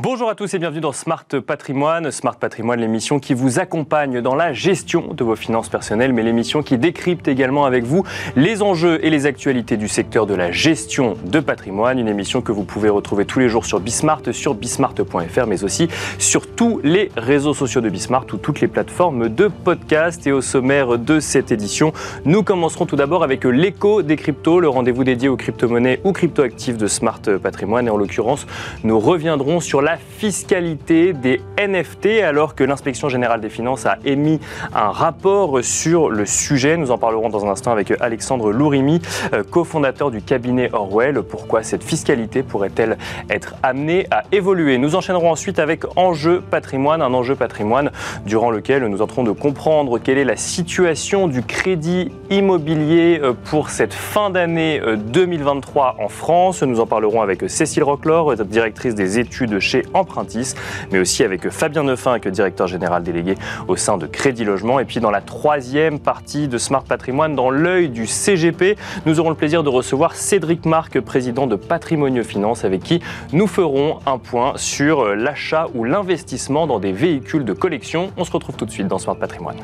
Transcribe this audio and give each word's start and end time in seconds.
Bonjour 0.00 0.30
à 0.30 0.36
tous 0.36 0.54
et 0.54 0.60
bienvenue 0.60 0.80
dans 0.80 0.92
Smart 0.92 1.24
Patrimoine. 1.44 2.12
Smart 2.12 2.36
Patrimoine, 2.36 2.78
l'émission 2.78 3.18
qui 3.18 3.34
vous 3.34 3.58
accompagne 3.58 4.20
dans 4.20 4.36
la 4.36 4.52
gestion 4.52 5.12
de 5.12 5.24
vos 5.24 5.34
finances 5.34 5.68
personnelles, 5.68 6.12
mais 6.12 6.22
l'émission 6.22 6.62
qui 6.62 6.78
décrypte 6.78 7.26
également 7.26 7.64
avec 7.64 7.82
vous 7.82 8.04
les 8.36 8.62
enjeux 8.62 9.04
et 9.04 9.10
les 9.10 9.26
actualités 9.26 9.76
du 9.76 9.88
secteur 9.88 10.26
de 10.26 10.34
la 10.34 10.52
gestion 10.52 11.16
de 11.24 11.40
patrimoine. 11.40 11.98
Une 11.98 12.06
émission 12.06 12.42
que 12.42 12.52
vous 12.52 12.62
pouvez 12.62 12.88
retrouver 12.88 13.24
tous 13.24 13.40
les 13.40 13.48
jours 13.48 13.66
sur 13.66 13.80
Bismart, 13.80 14.22
sur 14.30 14.54
bismart.fr, 14.54 15.46
mais 15.48 15.64
aussi 15.64 15.88
sur 16.18 16.46
tous 16.46 16.80
les 16.84 17.10
réseaux 17.16 17.52
sociaux 17.52 17.80
de 17.80 17.88
Bismart 17.88 18.26
ou 18.32 18.36
toutes 18.36 18.60
les 18.60 18.68
plateformes 18.68 19.28
de 19.28 19.48
podcast. 19.48 20.24
Et 20.28 20.32
au 20.32 20.42
sommaire 20.42 20.96
de 20.96 21.18
cette 21.18 21.50
édition, 21.50 21.92
nous 22.24 22.44
commencerons 22.44 22.86
tout 22.86 22.94
d'abord 22.94 23.24
avec 23.24 23.42
l'écho 23.42 24.02
des 24.02 24.14
cryptos, 24.14 24.60
le 24.60 24.68
rendez-vous 24.68 25.02
dédié 25.02 25.28
aux 25.28 25.36
crypto-monnaies 25.36 26.00
ou 26.04 26.12
crypto-actifs 26.12 26.76
de 26.76 26.86
Smart 26.86 27.22
Patrimoine. 27.42 27.88
Et 27.88 27.90
en 27.90 27.96
l'occurrence, 27.96 28.46
nous 28.84 29.00
reviendrons 29.00 29.58
sur 29.58 29.82
la 29.82 29.87
la 29.88 29.96
fiscalité 29.96 31.14
des 31.14 31.40
NFT 31.58 32.20
alors 32.22 32.54
que 32.54 32.62
l'inspection 32.62 33.08
générale 33.08 33.40
des 33.40 33.48
finances 33.48 33.86
a 33.86 33.96
émis 34.04 34.38
un 34.74 34.90
rapport 34.90 35.64
sur 35.64 36.10
le 36.10 36.26
sujet. 36.26 36.76
Nous 36.76 36.90
en 36.90 36.98
parlerons 36.98 37.30
dans 37.30 37.46
un 37.46 37.48
instant 37.48 37.72
avec 37.72 37.94
Alexandre 37.98 38.52
Lourimi, 38.52 39.00
euh, 39.32 39.42
cofondateur 39.42 40.10
du 40.10 40.20
cabinet 40.20 40.68
Orwell. 40.74 41.22
Pourquoi 41.22 41.62
cette 41.62 41.82
fiscalité 41.82 42.42
pourrait-elle 42.42 42.98
être 43.30 43.54
amenée 43.62 44.06
à 44.10 44.24
évoluer? 44.30 44.76
Nous 44.76 44.94
enchaînerons 44.94 45.30
ensuite 45.30 45.58
avec 45.58 45.84
Enjeu 45.96 46.42
patrimoine, 46.42 47.00
un 47.00 47.14
enjeu 47.14 47.34
patrimoine 47.34 47.90
durant 48.26 48.50
lequel 48.50 48.84
nous 48.88 49.00
entrons 49.00 49.24
de 49.24 49.32
comprendre 49.32 49.98
quelle 49.98 50.18
est 50.18 50.24
la 50.24 50.36
situation 50.36 51.28
du 51.28 51.42
crédit 51.42 52.12
immobilier 52.28 53.20
euh, 53.22 53.32
pour 53.32 53.70
cette 53.70 53.94
fin 53.94 54.28
d'année 54.28 54.82
2023 54.98 55.96
euh, 55.98 56.04
en 56.04 56.08
France. 56.10 56.62
Nous 56.62 56.78
en 56.78 56.86
parlerons 56.86 57.22
avec 57.22 57.48
Cécile 57.48 57.84
Rocklor, 57.84 58.36
directrice 58.36 58.94
des 58.94 59.18
études 59.18 59.58
chez 59.60 59.77
Empruntis, 59.94 60.54
mais 60.92 60.98
aussi 60.98 61.24
avec 61.24 61.48
Fabien 61.50 61.82
Neufin, 61.82 62.18
directeur 62.30 62.66
général 62.66 63.02
délégué 63.02 63.34
au 63.66 63.76
sein 63.76 63.98
de 63.98 64.06
Crédit 64.06 64.44
Logement. 64.44 64.80
Et 64.80 64.84
puis 64.84 65.00
dans 65.00 65.10
la 65.10 65.20
troisième 65.20 65.98
partie 65.98 66.48
de 66.48 66.58
Smart 66.58 66.82
Patrimoine, 66.82 67.34
dans 67.34 67.50
l'œil 67.50 67.88
du 67.88 68.06
CGP, 68.06 68.76
nous 69.06 69.20
aurons 69.20 69.30
le 69.30 69.36
plaisir 69.36 69.62
de 69.62 69.68
recevoir 69.68 70.14
Cédric 70.14 70.64
Marc, 70.66 71.00
président 71.00 71.46
de 71.46 71.56
Patrimonio 71.56 72.22
Finance, 72.22 72.64
avec 72.64 72.82
qui 72.82 73.00
nous 73.32 73.46
ferons 73.46 73.98
un 74.06 74.18
point 74.18 74.52
sur 74.56 75.14
l'achat 75.14 75.66
ou 75.74 75.84
l'investissement 75.84 76.66
dans 76.66 76.78
des 76.78 76.92
véhicules 76.92 77.44
de 77.44 77.52
collection. 77.52 78.10
On 78.16 78.24
se 78.24 78.32
retrouve 78.32 78.56
tout 78.56 78.66
de 78.66 78.70
suite 78.70 78.88
dans 78.88 78.98
Smart 78.98 79.16
Patrimoine. 79.16 79.58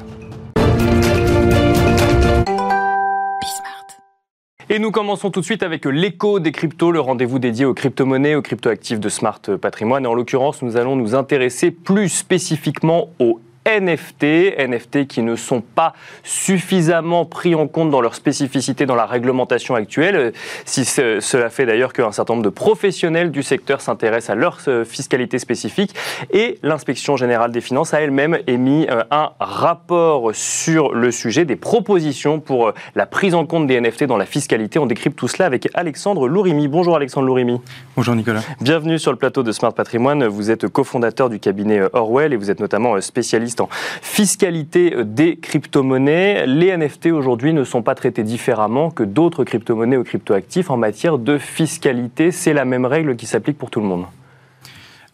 Et 4.74 4.80
nous 4.80 4.90
commençons 4.90 5.30
tout 5.30 5.38
de 5.38 5.44
suite 5.44 5.62
avec 5.62 5.84
l'écho 5.84 6.40
des 6.40 6.50
cryptos, 6.50 6.90
le 6.90 6.98
rendez-vous 6.98 7.38
dédié 7.38 7.64
aux 7.64 7.74
crypto-monnaies, 7.74 8.34
aux 8.34 8.42
crypto-actifs 8.42 8.98
de 8.98 9.08
Smart 9.08 9.40
Patrimoine. 9.60 10.02
Et 10.02 10.08
en 10.08 10.14
l'occurrence, 10.14 10.62
nous 10.62 10.76
allons 10.76 10.96
nous 10.96 11.14
intéresser 11.14 11.70
plus 11.70 12.08
spécifiquement 12.08 13.08
aux 13.20 13.38
NFT, 13.66 14.58
NFT 14.58 15.06
qui 15.06 15.22
ne 15.22 15.36
sont 15.36 15.62
pas 15.62 15.94
suffisamment 16.22 17.24
pris 17.24 17.54
en 17.54 17.66
compte 17.66 17.90
dans 17.90 18.00
leur 18.00 18.14
spécificité 18.14 18.84
dans 18.84 18.94
la 18.94 19.06
réglementation 19.06 19.74
actuelle, 19.74 20.32
si 20.66 20.84
cela 20.84 21.48
fait 21.48 21.64
d'ailleurs 21.64 21.92
qu'un 21.92 22.12
certain 22.12 22.34
nombre 22.34 22.44
de 22.44 22.50
professionnels 22.50 23.30
du 23.30 23.42
secteur 23.42 23.80
s'intéressent 23.80 24.30
à 24.30 24.34
leur 24.34 24.58
euh, 24.68 24.84
fiscalité 24.84 25.38
spécifique 25.38 25.94
et 26.30 26.58
l'inspection 26.62 27.16
générale 27.16 27.52
des 27.52 27.60
finances 27.60 27.94
a 27.94 28.00
elle-même 28.00 28.38
émis 28.46 28.86
euh, 28.90 29.02
un 29.10 29.30
rapport 29.40 30.34
sur 30.34 30.92
le 30.92 31.10
sujet, 31.10 31.44
des 31.44 31.56
propositions 31.56 32.40
pour 32.40 32.68
euh, 32.68 32.74
la 32.94 33.06
prise 33.06 33.34
en 33.34 33.46
compte 33.46 33.66
des 33.66 33.80
NFT 33.80 34.04
dans 34.04 34.18
la 34.18 34.26
fiscalité. 34.26 34.78
On 34.78 34.86
décrypte 34.86 35.18
tout 35.18 35.28
cela 35.28 35.46
avec 35.46 35.68
Alexandre 35.74 36.28
Lourimi. 36.28 36.68
Bonjour 36.68 36.96
Alexandre 36.96 37.26
Lourimi. 37.26 37.60
Bonjour 37.96 38.14
Nicolas. 38.14 38.42
Bienvenue 38.60 38.98
sur 38.98 39.10
le 39.10 39.16
plateau 39.16 39.42
de 39.42 39.52
Smart 39.52 39.72
Patrimoine. 39.72 40.26
Vous 40.26 40.50
êtes 40.50 40.68
cofondateur 40.68 41.30
du 41.30 41.40
cabinet 41.40 41.80
Orwell 41.94 42.32
et 42.32 42.36
vous 42.36 42.50
êtes 42.50 42.60
notamment 42.60 43.00
spécialiste 43.00 43.53
fiscalité 44.02 44.94
des 45.04 45.36
crypto-monnaies. 45.36 46.46
Les 46.46 46.76
NFT 46.76 47.06
aujourd'hui 47.06 47.52
ne 47.52 47.64
sont 47.64 47.82
pas 47.82 47.94
traités 47.94 48.22
différemment 48.22 48.90
que 48.90 49.02
d'autres 49.02 49.44
crypto-monnaies 49.44 49.96
ou 49.96 50.04
crypto-actifs 50.04 50.70
en 50.70 50.76
matière 50.76 51.18
de 51.18 51.38
fiscalité. 51.38 52.30
C'est 52.30 52.52
la 52.52 52.64
même 52.64 52.84
règle 52.84 53.16
qui 53.16 53.26
s'applique 53.26 53.58
pour 53.58 53.70
tout 53.70 53.80
le 53.80 53.86
monde. 53.86 54.06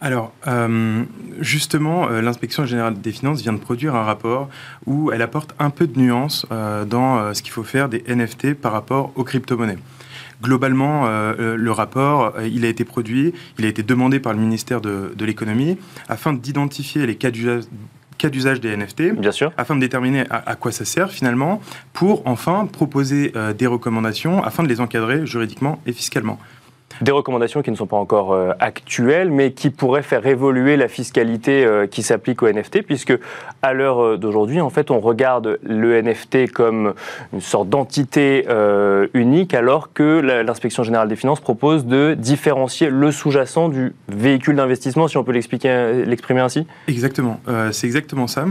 Alors, 0.02 0.32
euh, 0.46 1.04
justement, 1.40 2.08
euh, 2.08 2.22
l'inspection 2.22 2.64
générale 2.64 2.98
des 3.00 3.12
finances 3.12 3.42
vient 3.42 3.52
de 3.52 3.58
produire 3.58 3.94
un 3.94 4.02
rapport 4.02 4.48
où 4.86 5.12
elle 5.12 5.20
apporte 5.20 5.54
un 5.58 5.68
peu 5.68 5.86
de 5.86 5.98
nuance 5.98 6.46
euh, 6.50 6.86
dans 6.86 7.34
ce 7.34 7.42
qu'il 7.42 7.52
faut 7.52 7.64
faire 7.64 7.88
des 7.90 8.02
NFT 8.08 8.54
par 8.54 8.72
rapport 8.72 9.12
aux 9.14 9.24
crypto-monnaies. 9.24 9.78
Globalement, 10.42 11.06
le 11.36 11.70
rapport, 11.70 12.32
il 12.50 12.64
a 12.64 12.68
été 12.68 12.86
produit, 12.86 13.34
il 13.58 13.66
a 13.66 13.68
été 13.68 13.82
demandé 13.82 14.20
par 14.20 14.32
le 14.32 14.38
ministère 14.38 14.80
de, 14.80 15.12
de 15.14 15.24
l'économie 15.26 15.76
afin 16.08 16.32
d'identifier 16.32 17.06
les 17.06 17.16
cas 17.16 17.30
d'usage 17.30 17.64
cas 18.20 18.28
d'usage 18.28 18.60
des 18.60 18.76
NFT, 18.76 19.14
Bien 19.14 19.32
sûr. 19.32 19.52
afin 19.56 19.74
de 19.74 19.80
déterminer 19.80 20.24
à, 20.30 20.54
quoi 20.54 20.72
ça 20.72 20.84
sert 20.84 21.10
finalement, 21.10 21.60
pour 21.92 22.22
enfin 22.26 22.66
proposer 22.66 23.32
euh, 23.34 23.52
des 23.52 23.66
recommandations 23.66 24.42
afin 24.44 24.62
de 24.62 24.68
les 24.68 24.80
encadrer 24.80 25.26
juridiquement 25.26 25.80
et 25.86 25.92
fiscalement 25.92 26.38
des 27.00 27.12
recommandations 27.12 27.62
qui 27.62 27.70
ne 27.70 27.76
sont 27.76 27.86
pas 27.86 27.96
encore 27.96 28.32
euh, 28.32 28.52
actuelles, 28.58 29.30
mais 29.30 29.52
qui 29.52 29.70
pourraient 29.70 30.02
faire 30.02 30.26
évoluer 30.26 30.76
la 30.76 30.88
fiscalité 30.88 31.64
euh, 31.64 31.86
qui 31.86 32.02
s'applique 32.02 32.42
aux 32.42 32.48
NFT, 32.50 32.82
puisque 32.82 33.18
à 33.62 33.72
l'heure 33.72 34.02
euh, 34.02 34.16
d'aujourd'hui, 34.18 34.60
en 34.60 34.70
fait, 34.70 34.90
on 34.90 35.00
regarde 35.00 35.58
le 35.62 36.00
NFT 36.02 36.52
comme 36.52 36.94
une 37.32 37.40
sorte 37.40 37.68
d'entité 37.68 38.46
unique, 39.14 39.54
alors 39.54 39.92
que 39.92 40.20
l'inspection 40.20 40.82
générale 40.82 41.08
des 41.08 41.16
finances 41.16 41.40
propose 41.40 41.86
de 41.86 42.14
différencier 42.14 42.90
le 42.90 43.10
sous-jacent 43.10 43.68
du 43.68 43.94
véhicule 44.08 44.56
d'investissement, 44.56 45.08
si 45.08 45.16
on 45.16 45.24
peut 45.24 45.32
l'exprimer 45.32 46.40
ainsi? 46.40 46.66
Exactement, 46.88 47.40
c'est 47.72 47.86
exactement 47.86 48.26
ça. 48.26 48.44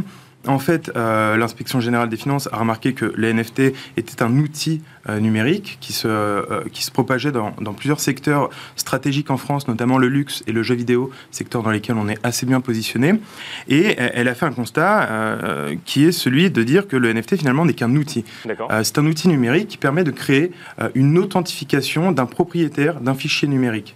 En 0.47 0.57
fait, 0.57 0.89
euh, 0.95 1.35
l'inspection 1.35 1.81
générale 1.81 2.07
des 2.07 2.15
finances 2.15 2.47
a 2.53 2.57
remarqué 2.57 2.93
que 2.93 3.13
les 3.17 3.33
NFT 3.33 3.73
étaient 3.97 4.23
un 4.23 4.37
outil 4.37 4.81
euh, 5.09 5.19
numérique 5.19 5.77
qui 5.81 5.91
se, 5.91 6.07
euh, 6.07 6.63
qui 6.71 6.83
se 6.83 6.91
propageait 6.91 7.33
dans, 7.33 7.51
plusieurs 7.73 7.99
secteurs 7.99 8.49
stratégiques 8.77 9.31
en 9.31 9.37
France, 9.37 9.67
notamment 9.67 9.97
le 9.97 10.07
luxe 10.07 10.43
et 10.47 10.53
le 10.53 10.63
jeu 10.63 10.75
vidéo, 10.75 11.11
secteurs 11.31 11.61
dans 11.61 11.71
lesquels 11.71 11.97
on 11.97 12.07
est 12.07 12.17
assez 12.23 12.45
bien 12.45 12.61
positionné. 12.61 13.15
Et 13.67 13.95
elle 13.97 14.27
a 14.27 14.33
fait 14.33 14.45
un 14.45 14.51
constat 14.51 15.07
qui 15.85 16.05
est 16.05 16.11
celui 16.11 16.49
de 16.49 16.63
dire 16.63 16.87
que 16.87 16.97
le 16.97 17.13
NFT 17.13 17.37
finalement 17.37 17.65
n'est 17.65 17.73
qu'un 17.73 17.95
outil. 17.95 18.25
C'est 18.83 18.97
un 18.97 19.05
outil 19.05 19.27
numérique 19.27 19.67
qui 19.67 19.77
permet 19.77 20.03
de 20.03 20.11
créer 20.11 20.51
une 20.95 21.17
authentification 21.17 22.11
d'un 22.11 22.25
propriétaire 22.25 22.99
d'un 23.01 23.13
fichier 23.13 23.47
numérique. 23.47 23.95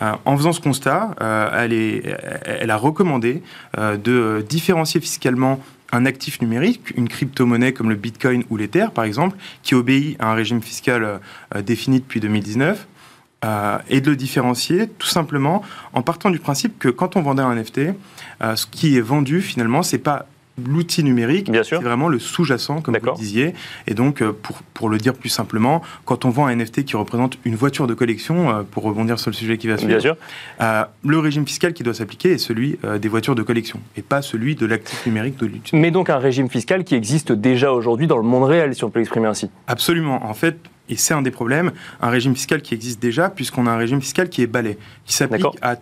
en 0.00 0.36
faisant 0.36 0.52
ce 0.52 0.60
constat, 0.60 1.14
elle, 1.56 1.72
est, 1.72 2.16
elle, 2.44 2.70
a 2.70 2.76
recommandé 2.76 3.42
de 3.78 4.44
différencier 4.48 5.00
fiscalement 5.00 5.60
un 5.94 6.06
actif 6.06 6.42
numérique, 6.42 6.92
une 6.96 7.08
crypto-monnaie 7.08 7.72
comme 7.72 7.88
le 7.88 7.94
Bitcoin 7.94 8.44
ou 8.50 8.56
l'Ether, 8.56 8.86
par 8.92 9.04
exemple, 9.04 9.36
qui 9.62 9.74
obéit 9.74 10.20
à 10.20 10.30
un 10.30 10.34
régime 10.34 10.60
fiscal 10.60 11.20
euh, 11.54 11.62
défini 11.62 12.00
depuis 12.00 12.20
2019, 12.20 12.86
euh, 13.44 13.78
et 13.88 14.00
de 14.00 14.10
le 14.10 14.16
différencier 14.16 14.88
tout 14.88 15.06
simplement 15.06 15.62
en 15.92 16.02
partant 16.02 16.30
du 16.30 16.38
principe 16.38 16.78
que 16.78 16.88
quand 16.88 17.16
on 17.16 17.22
vendait 17.22 17.42
un 17.42 17.54
NFT, 17.54 17.78
euh, 18.42 18.56
ce 18.56 18.66
qui 18.66 18.96
est 18.96 19.02
vendu 19.02 19.40
finalement, 19.40 19.82
c'est 19.82 19.98
pas 19.98 20.26
l'outil 20.62 21.02
numérique, 21.02 21.50
c'est 21.62 21.76
vraiment 21.76 22.08
le 22.08 22.18
sous-jacent, 22.18 22.80
comme 22.80 22.96
vous 22.96 23.06
le 23.06 23.12
disiez. 23.14 23.54
Et 23.86 23.94
donc, 23.94 24.22
euh, 24.22 24.32
pour, 24.32 24.58
pour, 24.74 24.88
le 24.88 24.98
dire 24.98 25.14
plus 25.14 25.28
simplement, 25.28 25.82
quand 26.04 26.24
on 26.24 26.30
vend 26.30 26.46
un 26.46 26.54
NFT 26.54 26.84
qui 26.84 26.96
représente 26.96 27.38
une 27.44 27.56
voiture 27.56 27.86
de 27.86 27.94
collection, 27.94 28.50
euh, 28.50 28.62
pour 28.62 28.84
rebondir 28.84 29.18
sur 29.18 29.30
le 29.30 29.34
sujet 29.34 29.58
qui 29.58 29.66
va 29.66 29.78
suivre, 29.78 30.16
euh, 30.60 30.84
le 31.04 31.18
régime 31.18 31.46
fiscal 31.46 31.72
qui 31.72 31.82
doit 31.82 31.94
s'appliquer 31.94 32.32
est 32.32 32.38
celui 32.38 32.78
des 33.00 33.08
voitures 33.08 33.34
de 33.34 33.42
collection, 33.42 33.80
et 33.96 34.02
pas 34.02 34.22
celui 34.22 34.54
de 34.54 34.66
l'actif 34.66 35.06
numérique 35.06 35.38
de 35.38 35.46
l'outil. 35.46 35.76
Mais 35.76 35.90
donc 35.90 36.10
un 36.10 36.18
régime 36.18 36.48
fiscal 36.48 36.84
qui 36.84 36.94
existe 36.94 37.32
déjà 37.32 37.72
aujourd'hui 37.72 38.06
dans 38.06 38.16
le 38.16 38.22
monde 38.22 38.44
réel, 38.44 38.74
si 38.74 38.84
on 38.84 38.90
peut 38.90 38.98
l'exprimer 38.98 39.26
ainsi. 39.26 39.50
Absolument. 39.66 40.24
En 40.24 40.34
fait, 40.34 40.56
et 40.88 40.96
c'est 40.96 41.14
un 41.14 41.22
des 41.22 41.30
problèmes, 41.30 41.72
un 42.00 42.10
régime 42.10 42.34
fiscal 42.34 42.62
qui 42.62 42.74
existe 42.74 43.00
déjà, 43.00 43.30
puisqu'on 43.30 43.66
a 43.66 43.70
un 43.70 43.76
régime 43.76 44.00
fiscal 44.00 44.28
qui 44.28 44.42
est 44.42 44.46
balai, 44.46 44.78
qui 45.06 45.14
s'applique 45.14 45.46
à 45.62 45.76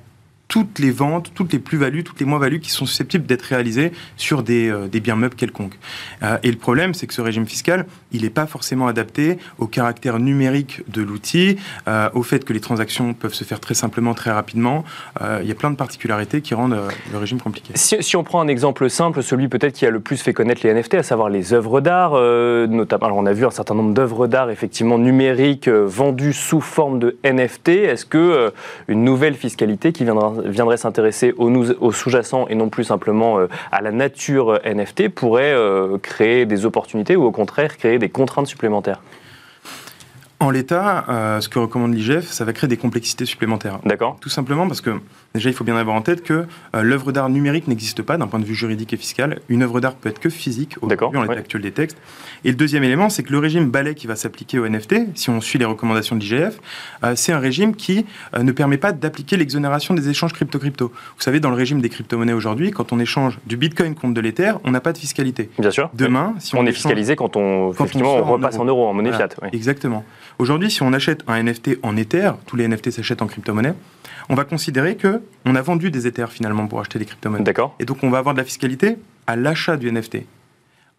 toutes 0.52 0.80
les 0.80 0.90
ventes, 0.90 1.32
toutes 1.34 1.50
les 1.54 1.58
plus-values, 1.58 2.04
toutes 2.04 2.20
les 2.20 2.26
moins-values 2.26 2.60
qui 2.60 2.68
sont 2.68 2.84
susceptibles 2.84 3.24
d'être 3.24 3.40
réalisées 3.44 3.90
sur 4.18 4.42
des, 4.42 4.68
euh, 4.68 4.86
biens 5.02 5.16
meubles 5.16 5.34
quelconques. 5.34 5.78
Euh, 6.22 6.36
et 6.42 6.50
le 6.50 6.58
problème, 6.58 6.92
c'est 6.92 7.06
que 7.06 7.14
ce 7.14 7.22
régime 7.22 7.46
fiscal, 7.46 7.86
il 8.12 8.20
n'est 8.20 8.28
pas 8.28 8.46
forcément 8.46 8.86
adapté 8.86 9.38
au 9.56 9.66
caractère 9.66 10.18
numérique 10.18 10.82
de 10.88 11.00
l'outil, 11.00 11.56
euh, 11.88 12.10
au 12.12 12.22
fait 12.22 12.44
que 12.44 12.52
les 12.52 12.60
transactions 12.60 13.14
peuvent 13.14 13.32
se 13.32 13.44
faire 13.44 13.60
très 13.60 13.72
simplement, 13.72 14.12
très 14.12 14.30
rapidement. 14.30 14.84
il 15.40 15.48
y 15.48 15.50
a 15.50 15.54
plein 15.54 15.70
de 15.70 15.76
particularités 15.76 16.42
qui 16.42 16.52
rendent 16.54 16.76
le 17.10 17.18
régime 17.18 17.40
compliqué. 17.40 17.72
Si, 17.74 18.16
on 18.16 18.22
prend 18.22 18.42
un 18.42 18.48
exemple 18.48 18.90
simple, 18.90 19.22
celui 19.22 19.48
peut-être 19.48 19.72
qui 19.72 19.86
a 19.86 19.90
le 19.90 20.00
plus 20.00 20.20
fait 20.20 20.34
connaître 20.34 20.60
les 20.64 20.74
NFT, 20.74 20.94
à 20.94 21.02
savoir 21.02 21.30
les 21.30 21.54
œuvres 21.54 21.80
d'art, 21.80 22.12
notamment, 22.68 23.06
alors 23.06 23.16
on 23.16 23.26
a 23.26 23.32
vu 23.32 23.46
un 23.46 23.50
certain 23.50 23.74
nombre 23.74 23.94
d'œuvres 23.94 24.26
d'art 24.26 24.50
effectivement 24.50 24.98
numériques 24.98 25.68
vendues 25.68 26.34
sous 26.34 26.60
forme 26.60 26.98
de 26.98 27.16
NFT. 27.24 27.68
Est-ce 27.68 28.04
que 28.04 28.52
une 28.88 29.04
nouvelle 29.04 29.34
fiscalité 29.34 29.92
qui 29.92 30.04
viendra 30.04 30.34
viendrait 30.44 30.76
s'intéresser 30.76 31.34
au, 31.36 31.92
sous-jacent 31.92 32.46
et 32.48 32.54
non 32.54 32.68
plus 32.68 32.84
simplement 32.84 33.38
euh, 33.38 33.48
à 33.70 33.80
la 33.80 33.92
nature 33.92 34.60
NFT 34.64 35.08
pourrait 35.08 35.52
euh, 35.52 35.98
créer 35.98 36.46
des 36.46 36.66
opportunités 36.66 37.16
ou 37.16 37.24
au 37.24 37.32
contraire 37.32 37.76
créer 37.76 37.98
des 37.98 38.08
contraintes 38.08 38.46
supplémentaires 38.46 39.00
En 40.42 40.50
l'état, 40.50 41.04
euh, 41.08 41.40
ce 41.40 41.48
que 41.48 41.60
recommande 41.60 41.94
l'IGF, 41.94 42.28
ça 42.28 42.44
va 42.44 42.52
créer 42.52 42.66
des 42.66 42.76
complexités 42.76 43.26
supplémentaires. 43.26 43.78
D'accord. 43.84 44.16
Tout 44.20 44.28
simplement 44.28 44.66
parce 44.66 44.80
que, 44.80 44.90
déjà, 45.36 45.48
il 45.48 45.52
faut 45.52 45.62
bien 45.62 45.76
avoir 45.76 45.94
en 45.94 46.02
tête 46.02 46.24
que 46.24 46.46
euh, 46.74 46.82
l'œuvre 46.82 47.12
d'art 47.12 47.28
numérique 47.28 47.68
n'existe 47.68 48.02
pas 48.02 48.16
d'un 48.16 48.26
point 48.26 48.40
de 48.40 48.44
vue 48.44 48.56
juridique 48.56 48.92
et 48.92 48.96
fiscal. 48.96 49.38
Une 49.48 49.62
œuvre 49.62 49.78
d'art 49.80 49.94
peut 49.94 50.08
être 50.08 50.18
que 50.18 50.30
physique, 50.30 50.78
aujourd'hui, 50.82 51.16
en 51.16 51.22
l'état 51.22 51.34
actuel 51.34 51.62
des 51.62 51.70
textes. 51.70 51.96
Et 52.44 52.48
le 52.48 52.56
deuxième 52.56 52.82
élément, 52.82 53.08
c'est 53.08 53.22
que 53.22 53.30
le 53.30 53.38
régime 53.38 53.70
balai 53.70 53.94
qui 53.94 54.08
va 54.08 54.16
s'appliquer 54.16 54.58
au 54.58 54.68
NFT, 54.68 55.16
si 55.16 55.30
on 55.30 55.40
suit 55.40 55.60
les 55.60 55.64
recommandations 55.64 56.16
de 56.16 56.20
l'IGF, 56.22 56.58
euh, 57.04 57.12
c'est 57.14 57.30
un 57.30 57.38
régime 57.38 57.76
qui 57.76 58.04
ne 58.36 58.50
permet 58.50 58.78
pas 58.78 58.90
d'appliquer 58.90 59.36
l'exonération 59.36 59.94
des 59.94 60.08
échanges 60.08 60.32
crypto-crypto. 60.32 60.88
Vous 60.88 61.22
savez, 61.22 61.38
dans 61.38 61.50
le 61.50 61.56
régime 61.56 61.80
des 61.80 61.88
crypto-monnaies 61.88 62.32
aujourd'hui, 62.32 62.72
quand 62.72 62.92
on 62.92 62.98
échange 62.98 63.38
du 63.46 63.56
bitcoin 63.56 63.94
contre 63.94 64.14
de 64.14 64.20
l'Ether, 64.20 64.54
on 64.64 64.72
n'a 64.72 64.80
pas 64.80 64.92
de 64.92 64.98
fiscalité. 64.98 65.50
Bien 65.60 65.70
sûr. 65.70 65.88
Demain, 65.94 66.34
si 66.40 66.56
on, 66.56 66.66
est 66.66 66.72
fiscalisé 66.72 67.14
quand 67.14 67.36
on, 67.36 67.70
effectivement, 67.70 68.16
on, 68.16 68.24
repasse 68.24 68.58
en 68.58 68.64
euros, 68.64 68.88
en, 68.88 68.92
monnaie 68.92 69.12
fiat. 69.12 69.28
Exactement. 69.52 70.04
Aujourd'hui, 70.38 70.70
si 70.70 70.82
on 70.82 70.92
achète 70.92 71.22
un 71.28 71.42
NFT 71.42 71.78
en 71.82 71.96
Ether, 71.96 72.32
tous 72.46 72.56
les 72.56 72.66
NFT 72.66 72.90
s'achètent 72.90 73.22
en 73.22 73.26
crypto-monnaie, 73.26 73.74
on 74.28 74.34
va 74.34 74.44
considérer 74.44 74.96
que 74.96 75.22
on 75.44 75.54
a 75.54 75.62
vendu 75.62 75.90
des 75.90 76.06
Ethers 76.06 76.32
finalement 76.32 76.66
pour 76.66 76.80
acheter 76.80 76.98
des 76.98 77.04
crypto-monnaies. 77.04 77.44
D'accord. 77.44 77.74
Et 77.78 77.84
donc 77.84 78.02
on 78.02 78.10
va 78.10 78.18
avoir 78.18 78.34
de 78.34 78.40
la 78.40 78.44
fiscalité 78.44 78.96
à 79.26 79.36
l'achat 79.36 79.76
du 79.76 79.90
NFT, 79.90 80.18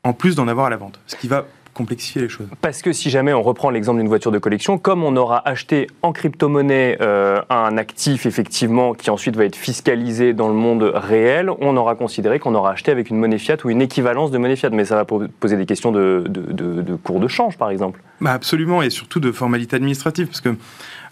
en 0.03 0.13
plus 0.13 0.35
d'en 0.35 0.47
avoir 0.47 0.67
à 0.67 0.69
la 0.69 0.77
vente, 0.77 0.99
ce 1.07 1.15
qui 1.15 1.27
va 1.27 1.45
complexifier 1.73 2.21
les 2.21 2.29
choses. 2.29 2.47
Parce 2.61 2.81
que 2.81 2.93
si 2.93 3.09
jamais 3.09 3.33
on 3.33 3.41
reprend 3.41 3.69
l'exemple 3.69 3.99
d'une 3.99 4.07
voiture 4.07 4.31
de 4.31 4.39
collection, 4.39 4.77
comme 4.77 5.03
on 5.03 5.15
aura 5.15 5.47
acheté 5.47 5.87
en 6.01 6.11
crypto-monnaie 6.11 6.97
euh, 7.01 7.41
un 7.49 7.77
actif 7.77 8.25
effectivement 8.25 8.93
qui 8.93 9.09
ensuite 9.09 9.35
va 9.35 9.45
être 9.45 9.55
fiscalisé 9.55 10.33
dans 10.33 10.47
le 10.47 10.53
monde 10.53 10.91
réel, 10.93 11.49
on 11.59 11.75
aura 11.77 11.95
considéré 11.95 12.39
qu'on 12.39 12.55
aura 12.55 12.71
acheté 12.71 12.91
avec 12.91 13.09
une 13.09 13.17
monnaie 13.17 13.37
fiat 13.37 13.57
ou 13.63 13.69
une 13.69 13.81
équivalence 13.81 14.31
de 14.31 14.37
monnaie 14.37 14.55
fiat. 14.55 14.69
Mais 14.69 14.85
ça 14.85 14.95
va 14.95 15.05
poser 15.05 15.57
des 15.57 15.65
questions 15.65 15.91
de, 15.91 16.23
de, 16.27 16.95
cours 16.95 17.19
de 17.19 17.27
change 17.27 17.57
par 17.57 17.69
exemple. 17.69 18.01
Bah 18.21 18.31
absolument, 18.31 18.81
et 18.81 18.89
surtout 18.89 19.19
de 19.19 19.31
formalité 19.31 19.75
administrative, 19.75 20.27
parce 20.27 20.41
que 20.41 20.55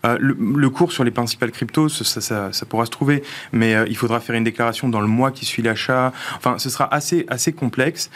euh, 0.05 0.17
le, 0.19 0.69
cours 0.69 0.91
sur 0.91 1.03
les 1.03 1.11
principales 1.11 1.51
cryptos, 1.51 1.89
ça, 1.89 2.49
pourra 2.67 2.85
se 2.85 2.91
trouver, 2.91 3.23
mais 3.51 3.75
euh, 3.75 3.85
il 3.87 3.95
faudra 3.95 4.19
faire 4.19 4.35
une 4.35 4.43
déclaration 4.43 4.89
dans 4.89 5.01
le 5.01 5.07
mois 5.07 5.31
qui 5.31 5.45
suit 5.45 5.61
l'achat. 5.61 6.13
Enfin, 6.37 6.57
ce 6.57 6.69
sera 6.69 6.93
assez, 6.93 7.25
assez 7.29 7.53
complexe. 7.53 8.09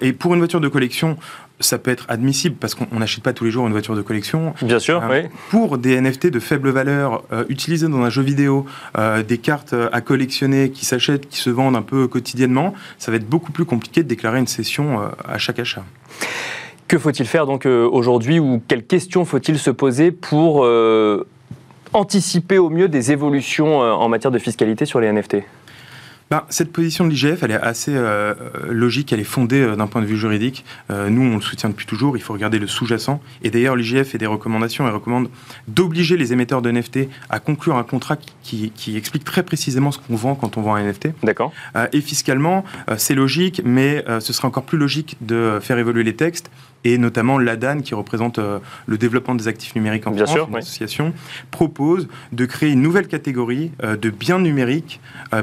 et 0.00 0.12
pour 0.12 0.34
une 0.34 0.40
voiture 0.40 0.60
de 0.60 0.68
collection, 0.68 1.16
ça 1.62 1.78
peut 1.78 1.90
être 1.90 2.06
admissible 2.08 2.56
parce 2.56 2.74
qu'on 2.74 2.98
n'achète 2.98 3.22
pas 3.22 3.32
tous 3.32 3.44
les 3.44 3.50
jours 3.50 3.66
une 3.66 3.72
voiture 3.72 3.96
de 3.96 4.02
collection. 4.02 4.54
Bien 4.62 4.78
sûr, 4.78 5.02
euh, 5.02 5.22
oui. 5.22 5.28
Pour 5.50 5.78
des 5.78 6.00
NFT 6.00 6.26
de 6.28 6.40
faible 6.40 6.70
valeur 6.70 7.24
euh, 7.32 7.44
utilisés 7.48 7.88
dans 7.88 8.02
un 8.02 8.10
jeu 8.10 8.22
vidéo, 8.22 8.66
euh, 8.98 9.22
des 9.22 9.38
cartes 9.38 9.74
à 9.92 10.00
collectionner 10.00 10.70
qui 10.70 10.84
s'achètent, 10.84 11.28
qui 11.28 11.38
se 11.38 11.50
vendent 11.50 11.76
un 11.76 11.82
peu 11.82 12.08
quotidiennement, 12.08 12.74
ça 12.98 13.10
va 13.10 13.16
être 13.16 13.28
beaucoup 13.28 13.52
plus 13.52 13.64
compliqué 13.64 14.02
de 14.02 14.08
déclarer 14.08 14.38
une 14.38 14.46
session 14.46 15.00
à 15.26 15.38
chaque 15.38 15.58
achat. 15.58 15.84
Que 16.92 16.98
faut-il 16.98 17.24
faire 17.24 17.46
donc 17.46 17.64
aujourd'hui 17.64 18.38
ou 18.38 18.60
quelles 18.68 18.84
questions 18.84 19.24
faut-il 19.24 19.58
se 19.58 19.70
poser 19.70 20.10
pour 20.10 20.68
anticiper 21.94 22.58
au 22.58 22.68
mieux 22.68 22.86
des 22.86 23.12
évolutions 23.12 23.78
en 23.78 24.10
matière 24.10 24.30
de 24.30 24.38
fiscalité 24.38 24.84
sur 24.84 25.00
les 25.00 25.10
NFT 25.10 25.38
bah, 26.32 26.46
cette 26.48 26.72
position 26.72 27.04
de 27.04 27.10
l'IGF, 27.10 27.42
elle 27.42 27.50
est 27.50 27.60
assez 27.60 27.92
euh, 27.94 28.32
logique, 28.70 29.12
elle 29.12 29.20
est 29.20 29.22
fondée 29.22 29.60
euh, 29.60 29.76
d'un 29.76 29.86
point 29.86 30.00
de 30.00 30.06
vue 30.06 30.16
juridique. 30.16 30.64
Euh, 30.90 31.10
nous, 31.10 31.20
on 31.20 31.34
le 31.34 31.42
soutient 31.42 31.68
depuis 31.68 31.84
toujours, 31.84 32.16
il 32.16 32.22
faut 32.22 32.32
regarder 32.32 32.58
le 32.58 32.66
sous-jacent. 32.66 33.20
Et 33.42 33.50
d'ailleurs, 33.50 33.76
l'IGF 33.76 34.08
fait 34.08 34.16
des 34.16 34.24
recommandations, 34.24 34.88
elle 34.88 34.94
recommande 34.94 35.28
d'obliger 35.68 36.16
les 36.16 36.32
émetteurs 36.32 36.62
de 36.62 36.70
NFT 36.70 37.00
à 37.28 37.38
conclure 37.38 37.76
un 37.76 37.82
contrat 37.82 38.16
qui, 38.42 38.70
qui 38.70 38.96
explique 38.96 39.24
très 39.24 39.42
précisément 39.42 39.92
ce 39.92 39.98
qu'on 39.98 40.16
vend 40.16 40.34
quand 40.34 40.56
on 40.56 40.62
vend 40.62 40.74
un 40.74 40.82
NFT. 40.82 41.08
D'accord. 41.22 41.52
et 41.92 42.00
fiscalement, 42.00 42.64
c'est 42.96 43.14
logique, 43.14 43.60
mais 43.62 44.02
ce 44.20 44.32
serait 44.32 44.48
encore 44.48 44.62
plus 44.62 44.78
logique 44.78 45.18
de 45.20 45.58
faire 45.60 45.76
évoluer 45.76 46.02
les 46.02 46.16
textes 46.16 46.50
et 46.84 46.98
notamment 46.98 47.38
l'ADAN, 47.38 47.80
qui 47.80 47.94
représente 47.94 48.38
le 48.38 48.98
développement 48.98 49.34
des 49.34 49.48
actifs 49.48 49.74
numériques 49.74 50.06
en 50.06 50.10
Bien 50.10 50.24
France, 50.24 50.36
sûr, 50.36 50.48
une 50.48 50.56
association, 50.56 51.12
propose 51.50 52.08
de 52.32 52.44
créer 52.44 52.70
une 52.70 52.82
nouvelle 52.82 53.06
catégorie 53.06 53.70
de 53.82 54.10
biens 54.10 54.38
numériques 54.38 55.00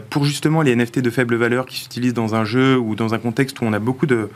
pour 0.10 0.26
justement 0.26 0.62
les 0.62 0.76
NFT 0.76 1.00
de 1.00 1.10
faible 1.10 1.36
valeur 1.36 1.66
qui 1.66 1.80
s'utilisent 1.80 2.14
dans 2.14 2.36
un 2.36 2.46
jeu 2.46 2.78
ou 2.78 2.96
dans 2.96 3.14
un 3.14 3.20
contexte 3.20 3.62
où 3.62 3.66
on 3.66 3.74
a 3.74 3.80
beaucoup 3.80 4.06
de, 4.06 4.30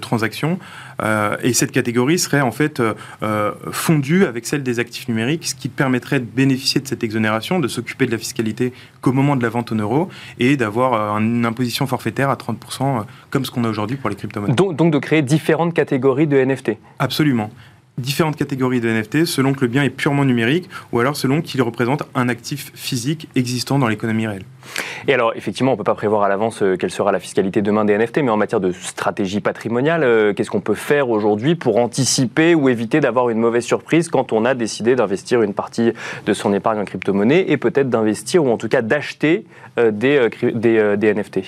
transactions. 0.00 0.58
Euh, 1.02 1.36
et 1.42 1.54
cette 1.54 1.72
catégorie 1.72 2.18
serait 2.18 2.42
en 2.42 2.50
fait 2.50 2.80
euh, 2.80 2.92
euh, 3.22 3.52
fondue 3.70 4.24
avec 4.24 4.46
celle 4.46 4.62
des 4.62 4.80
actifs 4.80 5.08
numériques, 5.08 5.48
ce 5.48 5.54
qui 5.54 5.68
permettrait 5.68 6.20
de 6.20 6.26
bénéficier 6.26 6.80
de 6.80 6.86
cette 6.86 7.02
exonération, 7.02 7.58
de 7.58 7.68
s'occuper 7.68 8.06
de 8.06 8.10
la 8.10 8.18
fiscalité 8.18 8.72
qu'au 9.00 9.12
moment 9.12 9.34
de 9.34 9.42
la 9.42 9.48
vente 9.48 9.72
en 9.72 9.76
euros 9.76 10.08
et 10.38 10.56
d'avoir 10.56 11.16
une 11.18 11.46
imposition 11.46 11.86
forfaitaire 11.86 12.28
à 12.28 12.34
30% 12.34 13.04
comme 13.30 13.44
ce 13.44 13.50
qu'on 13.50 13.64
a 13.64 13.68
aujourd'hui 13.68 13.96
pour 13.96 14.10
les 14.10 14.16
crypto-monnaies. 14.16 14.54
Donc, 14.54 14.76
donc 14.76 14.92
de 14.92 14.98
créer 14.98 15.22
différentes 15.22 15.74
catégories 15.74 16.26
de 16.26 16.36
NFT 16.36 16.72
Absolument 16.98 17.50
différentes 17.98 18.36
catégories 18.36 18.80
de 18.80 18.88
NFT 18.88 19.24
selon 19.24 19.52
que 19.52 19.60
le 19.62 19.66
bien 19.66 19.82
est 19.82 19.90
purement 19.90 20.24
numérique 20.24 20.68
ou 20.92 21.00
alors 21.00 21.16
selon 21.16 21.42
qu'il 21.42 21.60
représente 21.62 22.04
un 22.14 22.28
actif 22.28 22.72
physique 22.74 23.28
existant 23.34 23.78
dans 23.78 23.88
l'économie 23.88 24.26
réelle. 24.26 24.44
Et 25.06 25.14
alors, 25.14 25.32
effectivement, 25.34 25.72
on 25.72 25.74
ne 25.74 25.78
peut 25.78 25.84
pas 25.84 25.94
prévoir 25.94 26.22
à 26.22 26.28
l'avance 26.28 26.62
euh, 26.62 26.76
quelle 26.76 26.90
sera 26.90 27.12
la 27.12 27.20
fiscalité 27.20 27.62
demain 27.62 27.84
des 27.84 27.96
NFT, 27.96 28.18
mais 28.18 28.30
en 28.30 28.36
matière 28.36 28.60
de 28.60 28.72
stratégie 28.72 29.40
patrimoniale, 29.40 30.02
euh, 30.04 30.32
qu'est-ce 30.34 30.50
qu'on 30.50 30.60
peut 30.60 30.74
faire 30.74 31.08
aujourd'hui 31.08 31.54
pour 31.54 31.78
anticiper 31.78 32.54
ou 32.54 32.68
éviter 32.68 33.00
d'avoir 33.00 33.30
une 33.30 33.38
mauvaise 33.38 33.64
surprise 33.64 34.08
quand 34.08 34.32
on 34.32 34.44
a 34.44 34.54
décidé 34.54 34.94
d'investir 34.94 35.42
une 35.42 35.54
partie 35.54 35.92
de 36.26 36.32
son 36.32 36.52
épargne 36.52 36.80
en 36.80 36.84
crypto-monnaie 36.84 37.46
et 37.48 37.56
peut-être 37.56 37.88
d'investir 37.88 38.44
ou 38.44 38.50
en 38.50 38.58
tout 38.58 38.68
cas 38.68 38.82
d'acheter 38.82 39.46
euh, 39.78 39.90
des, 39.90 40.28
des 40.96 41.14
NFT 41.14 41.40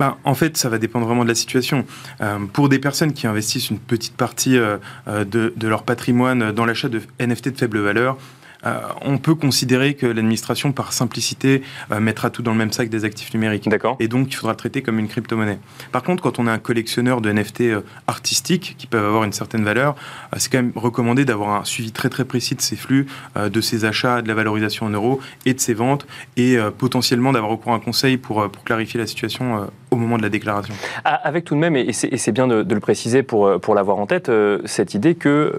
ben, 0.00 0.16
en 0.24 0.34
fait, 0.34 0.56
ça 0.56 0.70
va 0.70 0.78
dépendre 0.78 1.06
vraiment 1.06 1.24
de 1.24 1.28
la 1.28 1.34
situation. 1.34 1.84
Euh, 2.22 2.38
pour 2.50 2.70
des 2.70 2.78
personnes 2.78 3.12
qui 3.12 3.26
investissent 3.26 3.68
une 3.68 3.78
petite 3.78 4.16
partie 4.16 4.56
euh, 4.56 4.78
euh, 5.08 5.26
de, 5.26 5.68
leur 5.68 5.82
patrimoine 5.82 6.52
dans 6.52 6.64
l'achat 6.64 6.88
de 6.88 7.02
NFT 7.20 7.50
de 7.50 7.58
faible 7.58 7.80
valeur, 7.80 8.16
euh, 8.66 8.80
on 9.02 9.18
peut 9.18 9.34
considérer 9.34 9.94
que 9.94 10.06
l'administration, 10.06 10.72
par 10.72 10.92
simplicité, 10.92 11.62
euh, 11.90 12.00
mettra 12.00 12.30
tout 12.30 12.42
dans 12.42 12.52
le 12.52 12.58
même 12.58 12.72
sac 12.72 12.88
des 12.88 13.04
actifs 13.04 13.32
numériques. 13.32 13.68
D'accord. 13.68 13.96
Et 14.00 14.08
donc, 14.08 14.28
il 14.30 14.34
faudra 14.34 14.54
traiter 14.54 14.82
comme 14.82 14.98
une 14.98 15.08
crypto-monnaie. 15.08 15.58
Par 15.92 16.02
contre, 16.02 16.22
quand 16.22 16.38
on 16.38 16.46
est 16.46 16.50
un 16.50 16.58
collectionneur 16.58 17.20
de 17.20 17.32
NFT 17.32 17.60
euh, 17.62 17.80
artistiques 18.06 18.74
qui 18.78 18.86
peuvent 18.86 19.04
avoir 19.04 19.24
une 19.24 19.32
certaine 19.32 19.64
valeur, 19.64 19.94
c'est 20.36 20.50
quand 20.50 20.58
même 20.58 20.72
recommandé 20.74 21.24
d'avoir 21.24 21.60
un 21.60 21.64
suivi 21.64 21.92
très 21.92 22.08
très 22.08 22.24
précis 22.24 22.54
de 22.54 22.60
ses 22.60 22.76
flux, 22.76 23.06
de 23.36 23.60
ses 23.60 23.84
achats, 23.84 24.22
de 24.22 24.28
la 24.28 24.34
valorisation 24.34 24.86
en 24.86 24.90
euros 24.90 25.20
et 25.46 25.54
de 25.54 25.60
ses 25.60 25.74
ventes, 25.74 26.06
et 26.36 26.56
potentiellement 26.78 27.32
d'avoir 27.32 27.52
recours 27.52 27.72
à 27.72 27.76
un 27.76 27.80
conseil 27.80 28.16
pour, 28.16 28.50
pour 28.50 28.64
clarifier 28.64 28.98
la 28.98 29.06
situation 29.06 29.70
au 29.90 29.96
moment 29.96 30.16
de 30.16 30.22
la 30.22 30.28
déclaration. 30.28 30.74
Ah, 31.04 31.14
avec 31.14 31.44
tout 31.44 31.54
de 31.54 31.60
même, 31.60 31.76
et 31.76 31.92
c'est 31.92 32.32
bien 32.32 32.46
de, 32.46 32.62
le 32.62 32.80
préciser 32.80 33.22
pour, 33.22 33.60
pour 33.60 33.74
l'avoir 33.74 33.98
en 33.98 34.06
tête, 34.06 34.30
cette 34.64 34.94
idée 34.94 35.14
que 35.14 35.56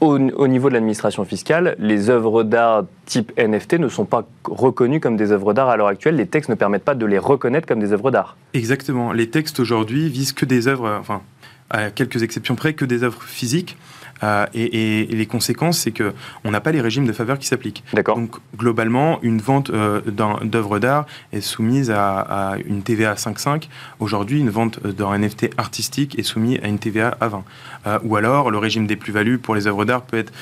au, 0.00 0.18
niveau 0.18 0.68
de 0.68 0.74
l'administration 0.74 1.24
fiscale, 1.24 1.74
les 1.78 2.08
œuvres 2.08 2.44
d'art 2.44 2.84
type 3.06 3.32
NFT 3.38 3.74
ne 3.74 3.88
sont 3.88 4.04
pas 4.04 4.26
reconnues 4.44 5.00
comme 5.00 5.16
des 5.16 5.32
œuvres 5.32 5.54
d'art 5.54 5.68
à 5.68 5.76
l'heure 5.76 5.88
actuelle. 5.88 6.16
Les 6.16 6.26
textes 6.26 6.48
ne 6.48 6.54
permettent 6.54 6.84
pas 6.84 6.94
de 6.94 7.04
les 7.04 7.18
reconnaître 7.18 7.66
comme 7.66 7.80
des 7.80 7.92
œuvres 7.92 8.10
d'art. 8.10 8.36
Exactement. 8.54 9.12
Les 9.12 9.28
textes 9.28 9.58
aujourd'hui 9.58 10.08
visent 10.08 10.32
que 10.32 10.44
des 10.44 10.68
œuvres, 10.68 10.96
enfin, 11.00 11.22
à 11.70 11.90
quelques 11.90 12.22
exceptions 12.22 12.54
près, 12.54 12.74
que 12.74 12.84
des 12.84 13.02
œuvres 13.02 13.22
physiques. 13.22 13.76
Euh, 14.22 14.46
et, 14.54 15.06
les 15.06 15.26
conséquences, 15.26 15.78
c'est 15.78 15.90
que 15.90 16.14
on 16.44 16.50
n'a 16.50 16.60
pas 16.60 16.72
les 16.72 16.80
régimes 16.80 17.06
de 17.06 17.12
faveur 17.12 17.38
qui 17.38 17.46
s'appliquent. 17.46 17.84
Donc 18.04 18.36
globalement, 18.56 19.18
une 19.22 19.40
vente 19.40 19.70
euh, 19.70 20.00
d'œuvres 20.42 20.78
d'art 20.78 21.06
est 21.32 21.40
soumise 21.40 21.90
à, 21.90 22.56
une 22.66 22.82
TVA 22.82 23.14
5,5. 23.14 23.68
Aujourd'hui, 24.00 24.40
une 24.40 24.50
vente 24.50 24.84
d'un 24.86 25.18
NFT 25.18 25.50
artistique 25.56 26.18
est 26.18 26.22
soumise 26.22 26.58
à 26.62 26.68
une 26.68 26.78
TVA 26.78 27.16
à 27.20 27.28
20. 27.28 27.44
Euh, 27.86 27.98
ou 28.04 28.16
alors, 28.16 28.50
le 28.50 28.58
régime 28.58 28.86
des 28.86 28.96
plus-values 28.96 29.38
pour 29.38 29.54
les 29.54 29.66
œuvres 29.66 29.84
d'art 29.84 30.02
peut 30.02 30.18
être 30.18 30.32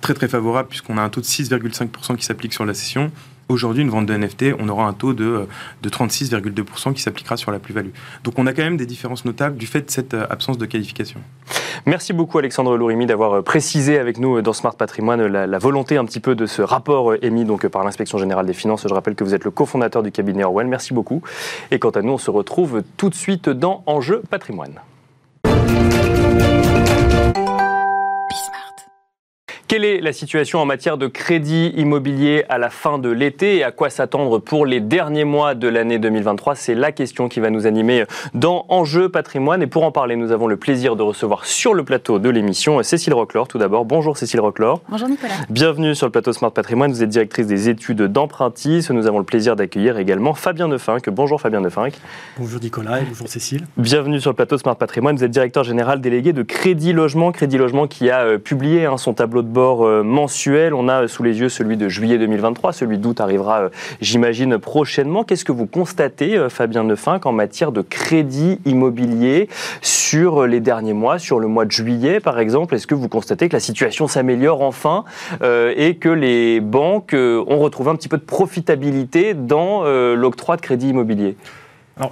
très 0.00 0.14
très 0.14 0.28
favorable 0.28 0.68
puisqu'on 0.68 0.98
a 0.98 1.02
un 1.02 1.08
taux 1.08 1.20
de 1.20 1.26
6,5% 1.26 2.16
qui 2.16 2.24
s'applique 2.24 2.52
sur 2.52 2.64
la 2.64 2.74
cession 2.74 3.10
Aujourd'hui, 3.48 3.82
une 3.82 3.90
vente 3.90 4.06
de 4.06 4.16
NFT, 4.16 4.54
on 4.58 4.68
aura 4.68 4.86
un 4.86 4.92
taux 4.92 5.14
de, 5.14 5.46
de 5.82 5.88
36,2% 5.88 6.92
qui 6.92 7.02
s'appliquera 7.02 7.36
sur 7.36 7.50
la 7.50 7.58
plus-value. 7.58 7.90
Donc 8.24 8.38
on 8.38 8.46
a 8.46 8.52
quand 8.52 8.62
même 8.62 8.76
des 8.76 8.86
différences 8.86 9.24
notables 9.24 9.56
du 9.56 9.66
fait 9.66 9.82
de 9.82 9.90
cette 9.90 10.14
absence 10.14 10.58
de 10.58 10.66
qualification. 10.66 11.20
Merci 11.86 12.12
beaucoup 12.12 12.38
Alexandre 12.38 12.76
Lourimi 12.76 13.06
d'avoir 13.06 13.38
euh, 13.38 13.42
précisé 13.42 13.98
avec 13.98 14.18
nous 14.18 14.36
euh, 14.36 14.42
dans 14.42 14.52
Smart 14.52 14.74
Patrimoine 14.74 15.20
euh, 15.20 15.46
la, 15.46 15.58
volonté 15.58 15.96
un 15.96 16.04
petit 16.04 16.20
peu 16.20 16.34
de 16.34 16.46
ce 16.46 16.62
rapport 16.62 17.14
émis 17.22 17.44
donc 17.44 17.66
par 17.68 17.84
l'inspection 17.84 18.18
générale 18.18 18.46
des 18.46 18.52
finances. 18.52 18.86
Je 18.86 18.94
rappelle 18.94 19.14
que 19.14 19.24
vous 19.24 19.34
êtes 19.34 19.44
le 19.44 19.50
cofondateur 19.50 20.02
du 20.02 20.12
cabinet 20.12 20.44
Orwell. 20.44 20.66
Merci 20.66 20.94
beaucoup. 20.94 21.22
Et 21.70 21.78
quant 21.78 21.90
à 21.90 22.02
nous, 22.02 22.12
on 22.12 22.18
se 22.18 22.30
retrouve 22.30 22.82
tout 22.96 23.08
de 23.08 23.14
suite 23.14 23.48
dans 23.48 23.82
Enjeu 23.86 24.22
Patrimoine. 24.30 24.80
Quelle 29.68 29.84
est 29.84 30.00
la 30.00 30.14
situation 30.14 30.60
en 30.60 30.64
matière 30.64 30.96
de 30.96 31.08
crédit 31.08 31.74
immobilier 31.76 32.42
à 32.48 32.56
la 32.56 32.70
fin 32.70 32.96
de 32.96 33.10
l'été 33.10 33.56
et 33.56 33.64
à 33.64 33.70
quoi 33.70 33.90
s'attendre 33.90 34.38
pour 34.38 34.64
les 34.64 34.80
derniers 34.80 35.24
mois 35.24 35.54
de 35.54 35.68
l'année 35.68 35.98
2023 35.98 36.54
C'est 36.54 36.74
la 36.74 36.90
question 36.90 37.28
qui 37.28 37.38
va 37.38 37.50
nous 37.50 37.66
animer 37.66 38.04
dans 38.32 38.64
Enjeu 38.70 39.10
patrimoine. 39.10 39.60
Et 39.60 39.66
pour 39.66 39.84
en 39.84 39.92
parler, 39.92 40.16
nous 40.16 40.32
avons 40.32 40.46
le 40.46 40.56
plaisir 40.56 40.96
de 40.96 41.02
recevoir 41.02 41.44
sur 41.44 41.74
le 41.74 41.84
plateau 41.84 42.18
de 42.18 42.30
l'émission 42.30 42.82
Cécile 42.82 43.12
Roclor. 43.12 43.46
Tout 43.46 43.58
d'abord, 43.58 43.84
bonjour 43.84 44.16
Cécile 44.16 44.40
Roclor. 44.40 44.80
Bonjour 44.88 45.06
Nicolas. 45.06 45.34
Bienvenue 45.50 45.94
sur 45.94 46.06
le 46.06 46.12
plateau 46.12 46.32
Smart 46.32 46.50
Patrimoine. 46.50 46.90
Vous 46.90 47.02
êtes 47.02 47.10
directrice 47.10 47.46
des 47.46 47.68
études 47.68 48.04
d'empruntis. 48.04 48.86
Nous 48.88 49.06
avons 49.06 49.18
le 49.18 49.26
plaisir 49.26 49.54
d'accueillir 49.54 49.98
également 49.98 50.32
Fabien 50.32 50.68
Nefinck. 50.68 51.10
Bonjour 51.10 51.42
Fabien 51.42 51.60
Nefinck. 51.60 51.92
Bonjour 52.38 52.58
Nicolas 52.58 53.00
et 53.00 53.04
bonjour 53.04 53.28
Cécile. 53.28 53.66
Bienvenue 53.76 54.18
sur 54.18 54.30
le 54.30 54.36
plateau 54.36 54.56
Smart 54.56 54.76
Patrimoine. 54.76 55.16
Vous 55.16 55.24
êtes 55.24 55.30
directeur 55.30 55.62
général 55.62 56.00
délégué 56.00 56.32
de 56.32 56.42
Crédit 56.42 56.94
Logement. 56.94 57.32
Crédit 57.32 57.58
Logement 57.58 57.86
qui 57.86 58.08
a 58.08 58.20
euh, 58.20 58.38
publié 58.38 58.86
hein, 58.86 58.96
son 58.96 59.12
tableau 59.12 59.42
de 59.42 59.57
euh, 59.58 60.02
mensuel. 60.02 60.74
On 60.74 60.88
a 60.88 61.08
sous 61.08 61.22
les 61.22 61.40
yeux 61.40 61.48
celui 61.48 61.76
de 61.76 61.88
juillet 61.88 62.18
2023, 62.18 62.72
celui 62.72 62.98
d'août 62.98 63.20
arrivera, 63.20 63.60
euh, 63.62 63.68
j'imagine, 64.00 64.58
prochainement. 64.58 65.24
Qu'est-ce 65.24 65.44
que 65.44 65.52
vous 65.52 65.66
constatez, 65.66 66.46
Fabien 66.48 66.84
Neufin, 66.84 67.20
en 67.24 67.32
matière 67.32 67.72
de 67.72 67.82
crédit 67.82 68.60
immobilier 68.64 69.48
sur 69.82 70.46
les 70.46 70.60
derniers 70.60 70.92
mois, 70.92 71.18
sur 71.18 71.40
le 71.40 71.48
mois 71.48 71.64
de 71.64 71.72
juillet 71.72 72.20
par 72.20 72.38
exemple? 72.38 72.74
Est-ce 72.74 72.86
que 72.86 72.94
vous 72.94 73.08
constatez 73.08 73.48
que 73.48 73.56
la 73.56 73.60
situation 73.60 74.06
s'améliore 74.06 74.62
enfin 74.62 75.04
et 75.42 75.96
que 75.96 76.08
les 76.08 76.60
banques 76.60 77.14
ont 77.14 77.58
retrouvé 77.58 77.90
un 77.90 77.96
petit 77.96 78.08
peu 78.08 78.18
de 78.18 78.22
profitabilité 78.22 79.34
dans 79.34 79.84
l'octroi 80.14 80.56
de 80.56 80.60
crédit 80.60 80.90
immobilier? 80.90 81.36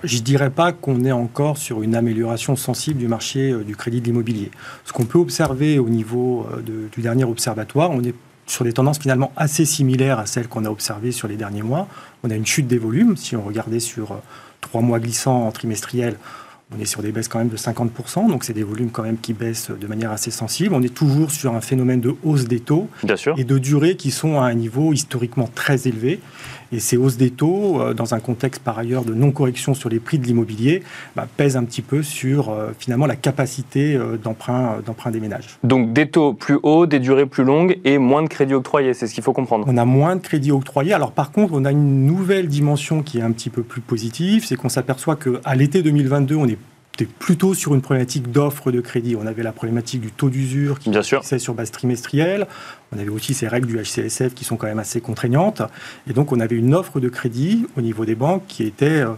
Je 0.03 0.17
ne 0.17 0.23
dirais 0.23 0.51
pas 0.51 0.73
qu'on 0.73 1.05
est 1.05 1.13
encore 1.13 1.59
sur 1.59 1.83
une 1.83 1.95
amélioration 1.95 2.57
sensible 2.57 2.99
du 2.99 3.09
marché 3.09 3.51
euh, 3.51 3.65
du 3.65 3.77
crédit 3.77 4.01
de 4.01 4.07
l'immobilier. 4.07 4.51
Ce 4.85 4.93
qu'on 4.93 5.05
peut 5.05 5.19
observer 5.19 5.79
au 5.79 5.89
niveau 5.89 6.47
euh, 6.53 6.89
du 6.93 7.03
dernier 7.03 7.25
observatoire, 7.25 7.91
on 7.91 8.03
est 8.03 8.15
sur 8.47 8.65
des 8.65 8.73
tendances 8.73 8.99
finalement 8.99 9.33
assez 9.37 9.65
similaires 9.65 10.19
à 10.19 10.27
celles 10.27 10.49
qu'on 10.49 10.65
a 10.65 10.71
observées 10.71 11.13
sur 11.13 11.29
les 11.29 11.37
derniers 11.37 11.63
mois. 11.63 11.89
On 12.23 12.31
a 12.31 12.35
une 12.35 12.47
chute 12.47 12.67
des 12.67 12.79
volumes. 12.79 13.17
Si 13.17 13.37
on 13.37 13.43
regardait 13.43 13.81
sur 13.81 14.13
euh, 14.13 14.17
trois 14.61 14.81
mois 14.81 15.01
glissants 15.01 15.47
en 15.47 15.53
trimestriel, 15.53 16.17
on 16.75 16.81
est 16.81 16.85
sur 16.85 17.01
des 17.01 17.13
baisses 17.13 17.29
quand 17.29 17.39
même 17.39 17.49
de 17.49 17.57
50%, 17.57 18.29
donc 18.29 18.43
c'est 18.43 18.53
des 18.53 18.65
volumes 18.65 18.91
quand 18.91 19.05
même 19.05 19.19
qui 19.19 19.33
baissent 19.33 19.71
de 19.71 19.87
manière 19.87 20.11
assez 20.11 20.33
sensible. 20.33 20.75
On 20.75 20.83
est 20.83 20.93
toujours 20.93 21.31
sur 21.31 21.55
un 21.55 21.61
phénomène 21.61 22.01
de 22.01 22.15
hausse 22.25 22.47
des 22.47 22.59
taux 22.61 22.89
et 23.37 23.45
de 23.45 23.59
durée 23.59 23.95
qui 23.95 24.11
sont 24.11 24.41
à 24.41 24.47
un 24.47 24.55
niveau 24.55 24.93
historiquement 24.93 25.49
très 25.55 25.87
élevé. 25.87 26.21
Et 26.73 26.81
ces 26.81 26.97
hausses 26.97 27.17
des 27.17 27.31
taux, 27.31 27.81
euh, 27.81 27.95
dans 27.95 28.15
un 28.15 28.21
contexte 28.21 28.61
par 28.63 28.79
ailleurs 28.79 29.05
de 29.05 29.15
non-correction 29.15 29.75
sur 29.75 29.89
les 29.89 30.01
prix 30.01 30.19
de 30.19 30.27
l'immobilier, 30.27 30.83
bah, 31.15 31.29
pèsent 31.37 31.57
un 31.57 31.65
petit 31.65 31.83
peu 31.83 32.03
sur 32.03 32.51
euh, 32.51 32.71
finalement 32.77 33.07
la 33.07 33.15
capacité 33.15 33.95
euh, 33.95 34.17
d'emprunt 34.17 34.83
des 35.13 35.21
ménages. 35.21 35.59
Donc 35.63 35.93
des 35.93 36.09
taux 36.09 36.33
plus 36.33 36.59
hauts, 36.63 36.87
des 36.87 36.99
durées 36.99 37.27
plus 37.27 37.45
longues 37.45 37.79
et 37.85 37.99
moins 37.99 38.23
de 38.23 38.29
crédits 38.29 38.55
octroyés, 38.55 38.95
c'est 38.95 39.07
ce 39.07 39.15
qu'il 39.15 39.23
faut 39.23 39.33
comprendre. 39.33 39.65
On 39.69 39.77
a 39.77 39.85
moins 39.85 40.17
de 40.17 40.21
crédits 40.21 40.51
octroyés. 40.51 40.93
Alors 40.93 41.13
par 41.13 41.31
contre, 41.31 41.53
on 41.55 41.65
a 41.65 41.71
une 41.71 42.05
nouvelle 42.05 42.49
dimension 42.49 43.03
qui 43.03 43.19
est 43.19 43.23
un 43.23 43.31
petit 43.31 43.51
peu 43.51 43.63
plus 43.63 43.81
positive, 43.81 44.45
c'est 44.45 44.57
qu'on 44.57 44.69
s'aperçoit 44.69 45.17
qu'à 45.17 45.55
l'été 45.55 45.83
2022, 45.83 46.35
on 46.35 46.49
est 46.49 46.56
plutôt 47.05 47.55
sur 47.55 47.75
une 47.75 47.83
problématique 47.83 48.31
d'offre 48.31 48.73
de 48.73 48.81
crédit. 48.81 49.17
On 49.17 49.27
avait 49.27 49.43
la 49.43 49.53
problématique 49.53 50.01
du 50.01 50.11
taux 50.11 50.31
d'usure 50.31 50.79
qui 50.79 50.91
est 50.91 51.39
sur 51.39 51.55
base 51.55 51.71
trimestrielle. 51.71 52.47
On 52.93 52.99
avait 52.99 53.11
aussi 53.11 53.35
ces 53.35 53.49
règles 53.49 53.67
du 53.67 53.77
HCSF 53.77 54.35
qui 54.35 54.45
sont 54.45 54.57
quand 54.57 54.67
même 54.67 54.79
assez 54.79 55.01
contraignantes. 55.01 55.63
Et 56.09 56.13
donc, 56.13 56.33
on 56.33 56.41
avait 56.41 56.57
une 56.57 56.75
offre 56.75 57.01
de 57.01 57.09
crédit 57.09 57.67
au 57.77 57.81
niveau 57.81 58.05
des 58.05 58.15
banques 58.15 58.45
qui 58.49 58.63
était, 58.63 59.03
euh, 59.03 59.13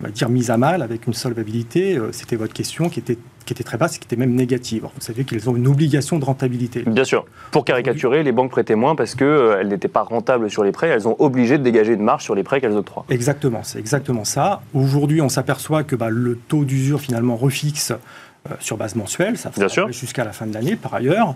on 0.00 0.04
va 0.04 0.10
dire, 0.10 0.28
mise 0.28 0.50
à 0.50 0.56
mal 0.56 0.82
avec 0.82 1.06
une 1.06 1.14
solvabilité. 1.14 1.96
Euh, 1.96 2.12
c'était 2.12 2.36
votre 2.36 2.52
question 2.52 2.88
qui 2.88 3.00
était 3.00 3.18
qui 3.46 3.52
était 3.52 3.64
très 3.64 3.78
basse 3.78 3.96
et 3.96 3.98
qui 3.98 4.04
était 4.04 4.16
même 4.16 4.34
négative. 4.34 4.82
vous 4.82 5.00
savez 5.00 5.24
qu'elles 5.24 5.48
ont 5.48 5.56
une 5.56 5.68
obligation 5.68 6.18
de 6.18 6.24
rentabilité. 6.24 6.82
Bien 6.84 7.04
sûr. 7.04 7.24
Pour 7.52 7.64
caricaturer, 7.64 8.22
les 8.22 8.32
banques 8.32 8.50
prêtaient 8.50 8.74
moins 8.74 8.96
parce 8.96 9.14
qu'elles 9.14 9.28
euh, 9.28 9.64
n'étaient 9.64 9.88
pas 9.88 10.02
rentables 10.02 10.50
sur 10.50 10.64
les 10.64 10.72
prêts. 10.72 10.88
Elles 10.88 11.08
ont 11.08 11.16
obligé 11.20 11.56
de 11.56 11.62
dégager 11.62 11.94
une 11.94 12.02
marge 12.02 12.24
sur 12.24 12.34
les 12.34 12.42
prêts 12.42 12.60
qu'elles 12.60 12.76
octroient. 12.76 13.06
Exactement, 13.08 13.60
c'est 13.62 13.78
exactement 13.78 14.24
ça. 14.24 14.62
Aujourd'hui, 14.74 15.22
on 15.22 15.28
s'aperçoit 15.28 15.84
que 15.84 15.96
bah, 15.96 16.10
le 16.10 16.36
taux 16.36 16.64
d'usure 16.64 17.00
finalement 17.00 17.36
refixe 17.36 17.92
euh, 17.92 18.54
sur 18.60 18.76
base 18.76 18.94
mensuelle, 18.96 19.38
ça 19.38 19.50
jusqu'à 19.90 20.24
la 20.24 20.32
fin 20.32 20.46
de 20.46 20.52
l'année 20.54 20.76
par 20.76 20.94
ailleurs. 20.94 21.34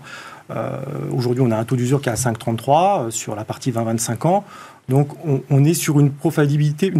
Euh, 0.51 0.79
aujourd'hui, 1.13 1.43
on 1.45 1.51
a 1.51 1.57
un 1.57 1.63
taux 1.63 1.75
d'usure 1.75 2.01
qui 2.01 2.09
est 2.09 2.11
à 2.11 2.15
5,33 2.15 3.09
sur 3.09 3.35
la 3.35 3.45
partie 3.45 3.71
20-25 3.71 4.27
ans. 4.27 4.43
Donc 4.89 5.09
on, 5.49 5.63
est 5.63 5.73
sur 5.73 5.99
une 5.99 6.11
profitabilité, 6.11 6.91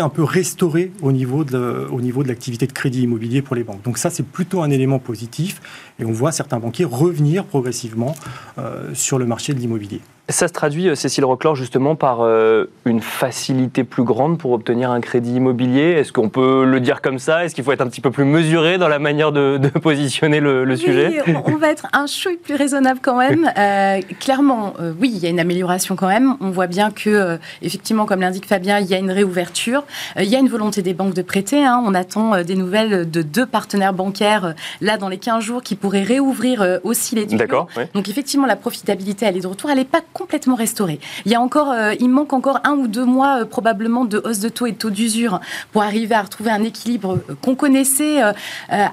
un 0.00 0.08
peu 0.08 0.22
restaurée 0.22 0.92
au 1.02 1.10
niveau 1.10 1.42
de, 1.42 1.88
au 1.90 2.00
niveau 2.00 2.22
de 2.22 2.28
l'activité 2.28 2.66
de 2.66 2.72
crédit 2.72 3.02
immobilier 3.02 3.42
pour 3.42 3.56
les 3.56 3.64
banques. 3.64 3.82
Donc 3.82 3.98
ça, 3.98 4.10
c'est 4.10 4.24
plutôt 4.24 4.62
un 4.62 4.70
élément 4.70 4.98
positif 5.00 5.60
et 5.98 6.04
on 6.04 6.12
voit 6.12 6.30
certains 6.32 6.60
banquiers 6.60 6.84
revenir 6.84 7.44
progressivement 7.44 8.14
euh, 8.58 8.94
sur 8.94 9.18
le 9.18 9.26
marché 9.26 9.52
de 9.52 9.58
l'immobilier. 9.58 10.00
Ça 10.30 10.46
se 10.46 10.52
traduit, 10.52 10.88
euh, 10.88 10.94
Cécile 10.94 11.24
Roclor, 11.24 11.56
justement 11.56 11.96
par 11.96 12.20
euh, 12.20 12.66
une 12.84 13.00
facilité 13.00 13.82
plus 13.82 14.02
grande 14.02 14.36
pour 14.36 14.52
obtenir 14.52 14.90
un 14.90 15.00
crédit 15.00 15.36
immobilier. 15.36 15.92
Est-ce 15.92 16.12
qu'on 16.12 16.28
peut 16.28 16.66
le 16.66 16.80
dire 16.80 17.00
comme 17.00 17.18
ça? 17.18 17.46
Est-ce 17.46 17.54
qu'il 17.54 17.64
faut 17.64 17.72
être 17.72 17.80
un 17.80 17.86
petit 17.86 18.02
peu 18.02 18.10
plus 18.10 18.26
mesuré 18.26 18.76
dans 18.76 18.88
la 18.88 18.98
manière 18.98 19.32
de, 19.32 19.58
positionner 19.82 20.40
le, 20.40 20.64
oui, 20.68 20.76
sujet? 20.76 21.22
On 21.46 21.56
va 21.56 21.70
être 21.70 21.86
un 21.94 22.06
chouille 22.06 22.36
plus 22.36 22.56
raisonnable 22.56 23.00
quand 23.02 23.16
même. 23.16 23.50
Euh, 23.58 24.00
clairement, 24.20 24.74
oui, 25.00 25.10
il 25.12 25.18
y 25.18 25.26
a 25.26 25.30
une 25.30 25.40
amélioration 25.40 25.96
quand 25.96 26.06
même. 26.06 26.36
On 26.40 26.50
voit 26.50 26.68
bien 26.68 26.90
que, 26.90 27.38
effectivement, 27.60 28.06
comme 28.06 28.20
l'indique 28.20 28.46
Fabien, 28.46 28.78
il 28.78 28.86
y 28.86 28.94
a 28.94 28.98
une 28.98 29.10
réouverture. 29.10 29.84
il 30.16 30.28
y 30.28 30.36
a 30.36 30.38
une 30.38 30.48
volonté 30.48 30.80
des 30.80 30.94
banques 30.94 31.14
de 31.14 31.22
prêter. 31.22 31.64
Hein. 31.64 31.82
On 31.84 31.94
attend 31.94 32.42
des 32.42 32.54
nouvelles 32.54 33.10
de 33.10 33.22
deux 33.22 33.46
partenaires 33.46 33.92
bancaires, 33.92 34.54
là, 34.80 34.96
dans 34.96 35.08
les 35.08 35.18
15 35.18 35.42
jours, 35.42 35.62
qui 35.62 35.74
pourraient 35.74 36.02
réouvrir 36.02 36.80
aussi 36.84 37.16
les 37.16 37.26
tuyaux. 37.26 37.38
D'accord. 37.38 37.68
Donc, 37.94 38.08
effectivement, 38.08 38.46
la 38.46 38.56
profitabilité, 38.56 39.26
elle 39.26 39.36
est 39.36 39.40
de 39.40 39.46
retour. 39.46 39.70
Elle 39.70 39.78
n'est 39.78 39.84
pas 39.84 40.02
complètement 40.18 40.56
restauré. 40.56 40.98
Il 41.24 41.32
y 41.32 41.36
a 41.36 41.40
encore, 41.40 41.70
euh, 41.70 41.94
il 42.00 42.10
manque 42.10 42.32
encore 42.32 42.58
un 42.64 42.72
ou 42.72 42.88
deux 42.88 43.04
mois 43.04 43.40
euh, 43.40 43.44
probablement 43.44 44.04
de 44.04 44.20
hausse 44.24 44.40
de 44.40 44.48
taux 44.48 44.66
et 44.66 44.72
de 44.72 44.76
taux 44.76 44.90
d'usure 44.90 45.40
pour 45.72 45.82
arriver 45.82 46.16
à 46.16 46.22
retrouver 46.22 46.50
un 46.50 46.64
équilibre 46.64 47.18
euh, 47.30 47.34
qu'on 47.40 47.54
connaissait 47.54 48.20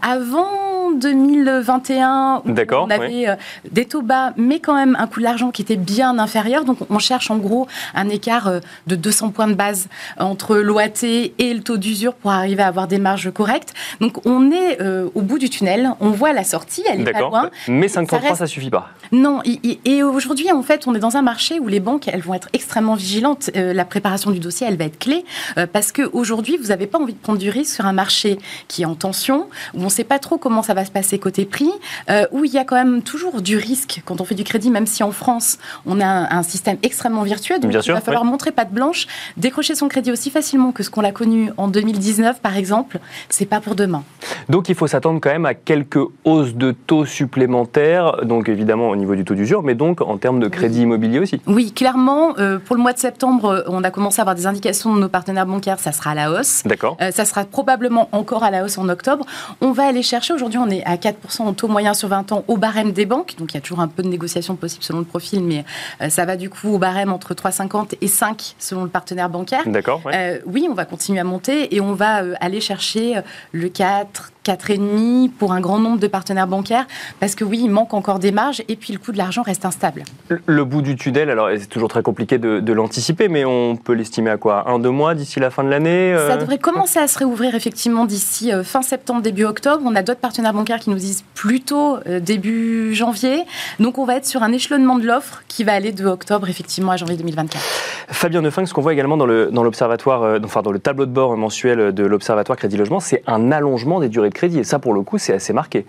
avant 0.02 0.75
2021. 0.96 2.44
D'accord. 2.46 2.88
On 2.88 2.90
avait 2.90 3.28
des 3.72 3.86
taux 3.86 4.02
bas, 4.02 4.34
mais 4.38 4.60
quand 4.60 4.76
même 4.76 4.96
un 5.00 5.08
coût 5.08 5.20
de 5.20 5.26
l'argent 5.26 5.52
qui 5.52 5.62
était 5.62 5.76
bien 5.76 6.18
inférieur. 6.20 6.66
Donc 6.66 6.78
on 6.90 7.00
cherche 7.00 7.32
en 7.32 7.38
gros 7.38 7.68
un 7.94 8.10
écart 8.10 8.52
de 8.88 8.96
200 8.96 9.30
points 9.30 9.48
de 9.48 9.54
base 9.54 9.88
entre 10.18 10.58
l'OAT 10.58 11.04
et 11.04 11.54
le 11.54 11.62
taux 11.62 11.78
d'usure 11.78 12.14
pour 12.14 12.32
arriver 12.32 12.64
à 12.64 12.68
avoir 12.68 12.88
des 12.88 13.00
marges 13.00 13.32
correctes. 13.32 13.74
Donc 14.02 14.26
on 14.26 14.52
est 14.52 14.80
au 15.14 15.22
bout 15.22 15.40
du 15.40 15.50
tunnel, 15.50 15.92
on 16.00 16.10
voit 16.10 16.34
la 16.34 16.44
sortie, 16.44 16.84
elle 16.90 17.02
est 17.02 17.12
pas 17.12 17.20
loin. 17.20 17.50
Mais 17.68 17.88
5,33 17.88 18.28
ça, 18.30 18.36
ça 18.36 18.48
suffit 18.48 18.70
pas. 18.70 18.90
Non, 19.12 19.42
et 19.44 20.04
aujourd'hui 20.04 20.52
en 20.52 20.64
fait 20.64 20.88
on 20.88 20.96
est 20.96 21.00
dans 21.00 21.18
un 21.18 21.22
marché 21.22 21.60
où 21.60 21.68
les 21.68 21.80
banques, 21.80 22.08
elles 22.08 22.22
vont 22.22 22.34
être 22.34 22.50
extrêmement 22.54 22.96
vigilantes. 22.96 23.50
Euh, 23.56 23.74
la 23.74 23.86
préparation 23.86 24.32
du 24.32 24.40
dossier, 24.40 24.68
elle 24.68 24.78
va 24.78 24.86
être 24.86 25.00
clé 25.00 25.26
euh, 25.58 25.68
parce 25.72 25.92
qu'aujourd'hui, 25.92 26.58
vous 26.58 26.68
n'avez 26.68 26.88
pas 26.88 27.00
envie 27.00 27.14
de 27.14 27.20
prendre 27.20 27.40
du 27.40 27.50
risque 27.50 27.76
sur 27.76 27.86
un 27.86 27.94
marché 27.94 28.38
qui 28.68 28.84
est 28.84 28.86
en 28.86 28.96
tension, 28.96 29.48
où 29.74 29.82
on 29.82 29.86
ne 29.86 29.90
sait 29.90 30.04
pas 30.04 30.20
trop 30.20 30.38
comment 30.38 30.64
ça 30.64 30.74
va 30.74 30.85
se 30.86 30.92
passer 30.92 31.20
côté 31.20 31.46
prix, 31.46 31.72
euh, 32.10 32.26
où 32.32 32.46
il 32.46 32.52
y 32.52 32.58
a 32.58 32.64
quand 32.64 32.76
même 32.76 33.02
toujours 33.02 33.42
du 33.42 33.58
risque 33.58 34.02
quand 34.06 34.22
on 34.22 34.26
fait 34.26 34.36
du 34.36 34.44
crédit, 34.44 34.70
même 34.70 34.86
si 34.86 35.04
en 35.04 35.12
France, 35.12 35.58
on 35.86 36.00
a 36.00 36.06
un, 36.06 36.44
système 36.44 36.78
extrêmement 36.84 37.24
vertueux. 37.24 37.60
Donc, 37.60 37.74
il 37.74 37.92
va 37.92 38.02
falloir 38.02 38.24
montrer 38.24 38.52
patte 38.52 38.72
blanche, 38.72 39.08
décrocher 39.36 39.74
son 39.74 39.88
crédit 39.88 40.12
aussi 40.12 40.30
facilement 40.30 40.72
que 40.72 40.84
ce 40.84 40.90
qu'on 40.90 41.04
a 41.04 41.12
connu 41.12 41.52
en 41.58 41.68
2019, 41.68 42.40
par 42.40 42.56
exemple. 42.56 43.00
C'est 43.30 43.48
pas 43.48 43.60
pour 43.60 43.76
demain. 43.76 44.04
Donc, 44.48 44.70
il 44.70 44.76
faut 44.76 44.88
s'attendre 44.88 45.20
quand 45.22 45.32
même 45.32 45.46
à 45.46 45.56
quelques 45.56 46.00
hausses 46.24 46.54
de 46.54 46.72
taux 46.72 47.06
supplémentaires, 47.06 48.24
donc 48.24 48.48
évidemment 48.48 48.90
au 48.90 48.96
niveau 48.96 49.16
du 49.16 49.26
taux 49.26 49.34
d'usure, 49.34 49.64
mais 49.64 49.74
donc 49.74 50.02
en 50.02 50.18
termes 50.18 50.40
de 50.40 50.48
crédit 50.48 50.82
immobilier 50.82 51.20
aussi. 51.20 51.42
Oui, 51.48 51.72
clairement, 51.72 52.38
euh, 52.38 52.60
pour 52.60 52.76
le 52.76 52.82
mois 52.82 52.94
de 52.94 53.00
septembre, 53.00 53.64
on 53.68 53.84
a 53.84 53.92
commencé 53.92 54.20
à 54.20 54.24
avoir 54.24 54.36
des 54.36 54.46
indications 54.46 54.94
de 54.94 55.00
nos 55.00 55.10
partenaires 55.10 55.46
bancaires, 55.46 55.80
ça 55.80 55.92
sera 55.92 56.12
à 56.12 56.16
la 56.16 56.32
hausse. 56.32 56.64
D'accord. 56.66 56.98
Euh, 57.02 57.12
ça 57.12 57.26
sera 57.26 57.46
probablement 57.46 58.10
encore 58.12 58.44
à 58.44 58.52
la 58.52 58.64
hausse 58.64 58.78
en 58.78 58.90
octobre. 58.90 59.26
On 59.62 59.72
va 59.72 59.84
aller 59.84 60.04
chercher, 60.04 60.34
aujourd'hui 60.34 60.60
on 60.60 60.70
est 60.70 60.75
à 60.86 60.96
4% 60.96 61.42
en 61.42 61.54
taux 61.54 61.68
moyen 61.68 61.94
sur 61.94 62.10
20 62.10 62.32
ans 62.32 62.44
au 62.48 62.58
barème 62.58 62.92
des 62.92 63.06
banques, 63.06 63.36
donc 63.38 63.54
il 63.54 63.56
y 63.56 63.58
a 63.58 63.62
toujours 63.62 63.80
un 63.80 63.88
peu 63.88 64.04
de 64.04 64.08
négociation 64.08 64.56
possible 64.56 64.84
selon 64.84 65.00
le 65.00 65.06
profil, 65.06 65.44
mais 65.44 65.66
euh, 66.02 66.10
ça 66.10 66.26
va 66.26 66.36
du 66.36 66.50
coup 66.50 66.70
au 66.70 66.78
barème 66.78 67.12
entre 67.12 67.34
3,50 67.34 67.96
et 68.02 68.08
5 68.08 68.56
selon 68.60 68.84
le 68.84 68.90
partenaire 68.90 69.30
bancaire. 69.30 69.68
D'accord. 69.68 70.02
oui, 70.46 70.68
on 70.70 70.74
va 70.74 70.86
continuer 70.86 71.20
à 71.20 71.24
monter 71.24 71.76
et 71.76 71.82
on 71.82 71.94
va 71.94 72.24
aller 72.40 72.62
chercher 72.62 73.22
le 73.52 73.70
4, 73.70 74.32
4,5 74.46 75.32
pour 75.32 75.54
un 75.54 75.60
grand 75.60 75.80
nombre 75.80 76.00
de 76.00 76.08
partenaires 76.08 76.48
bancaires, 76.48 76.86
parce 77.20 77.36
que 77.36 77.44
oui, 77.44 77.62
il 77.64 77.70
manque 77.70 77.94
encore 77.94 78.20
des 78.20 78.32
marges 78.32 78.64
et 78.68 78.76
puis 78.76 78.94
le 78.94 79.00
coût 79.00 79.12
de 79.12 79.18
l'argent 79.18 79.42
reste 79.42 79.66
instable. 79.66 80.04
Le 80.30 80.64
bout 80.64 80.82
du 80.82 80.96
tunnel, 80.96 81.30
alors 81.30 81.50
c'est 81.58 81.68
toujours 81.68 81.90
très 81.90 82.04
compliqué 82.04 82.38
de, 82.38 82.74
l'anticiper, 82.76 83.30
mais 83.30 83.46
on 83.46 83.78
peut 83.78 83.94
l'estimer 83.94 84.30
à 84.30 84.38
quoi? 84.38 84.70
Un, 84.70 84.80
deux 84.80 84.90
mois 84.90 85.16
d'ici 85.16 85.40
la 85.40 85.50
fin 85.50 85.64
de 85.64 85.70
l'année 85.70 86.14
euh? 86.14 86.28
Ça 86.28 86.38
devrait 86.38 86.58
commencer 86.58 87.00
à 87.00 87.08
se 87.08 87.18
réouvrir 87.18 87.56
effectivement 87.56 88.06
d'ici 88.06 88.52
euh, 88.52 88.64
fin 88.64 88.82
septembre, 88.82 89.22
début 89.22 89.46
octobre. 89.46 89.82
On 89.86 89.96
a 89.96 90.04
d'autres 90.04 90.20
partenaires 90.20 90.54
bancaires 90.54 90.80
qui 90.80 90.90
nous 90.90 90.98
disent 90.98 91.24
plutôt 91.34 91.98
euh, 92.08 92.20
début 92.20 92.94
janvier. 92.94 93.44
Donc 93.80 93.98
on 93.98 94.06
va 94.06 94.18
être 94.18 94.26
sur 94.26 94.44
un 94.44 94.52
échelonnement 94.52 95.00
de 95.00 95.06
l'offre 95.06 95.44
qui 95.48 95.64
va 95.64 95.74
aller 95.74 95.94
de 95.94 96.06
octobre 96.06 96.50
effectivement 96.50 96.92
à 96.92 96.98
janvier 96.98 97.16
2024. 97.16 97.64
Fabien 98.10 98.42
Neufing, 98.42 98.66
ce 98.66 98.74
qu'on 98.74 98.82
voit 98.82 98.94
également 98.94 99.16
dans 99.16 99.26
l'observatoire, 99.26 100.40
dans, 100.40 100.46
enfin 100.46 100.62
dans 100.62 100.72
le 100.72 100.80
tableau 100.80 101.06
de 101.06 101.12
bord 101.12 101.38
mensuel 101.38 101.94
de 101.94 102.04
l'observatoire 102.06 102.58
Crédit 102.58 102.76
Logement, 102.76 103.00
c'est 103.00 103.24
un 103.26 103.52
allongement 103.54 104.02
des 104.02 104.10
durées 104.10 104.30
de 104.30 104.35
crédit. 104.36 104.60
Et 104.60 104.64
ça, 104.64 104.78
pour 104.78 104.94
le 104.94 105.02
coup, 105.02 105.18
c'est 105.18 105.34
assez 105.34 105.54
marqué. 105.54 105.86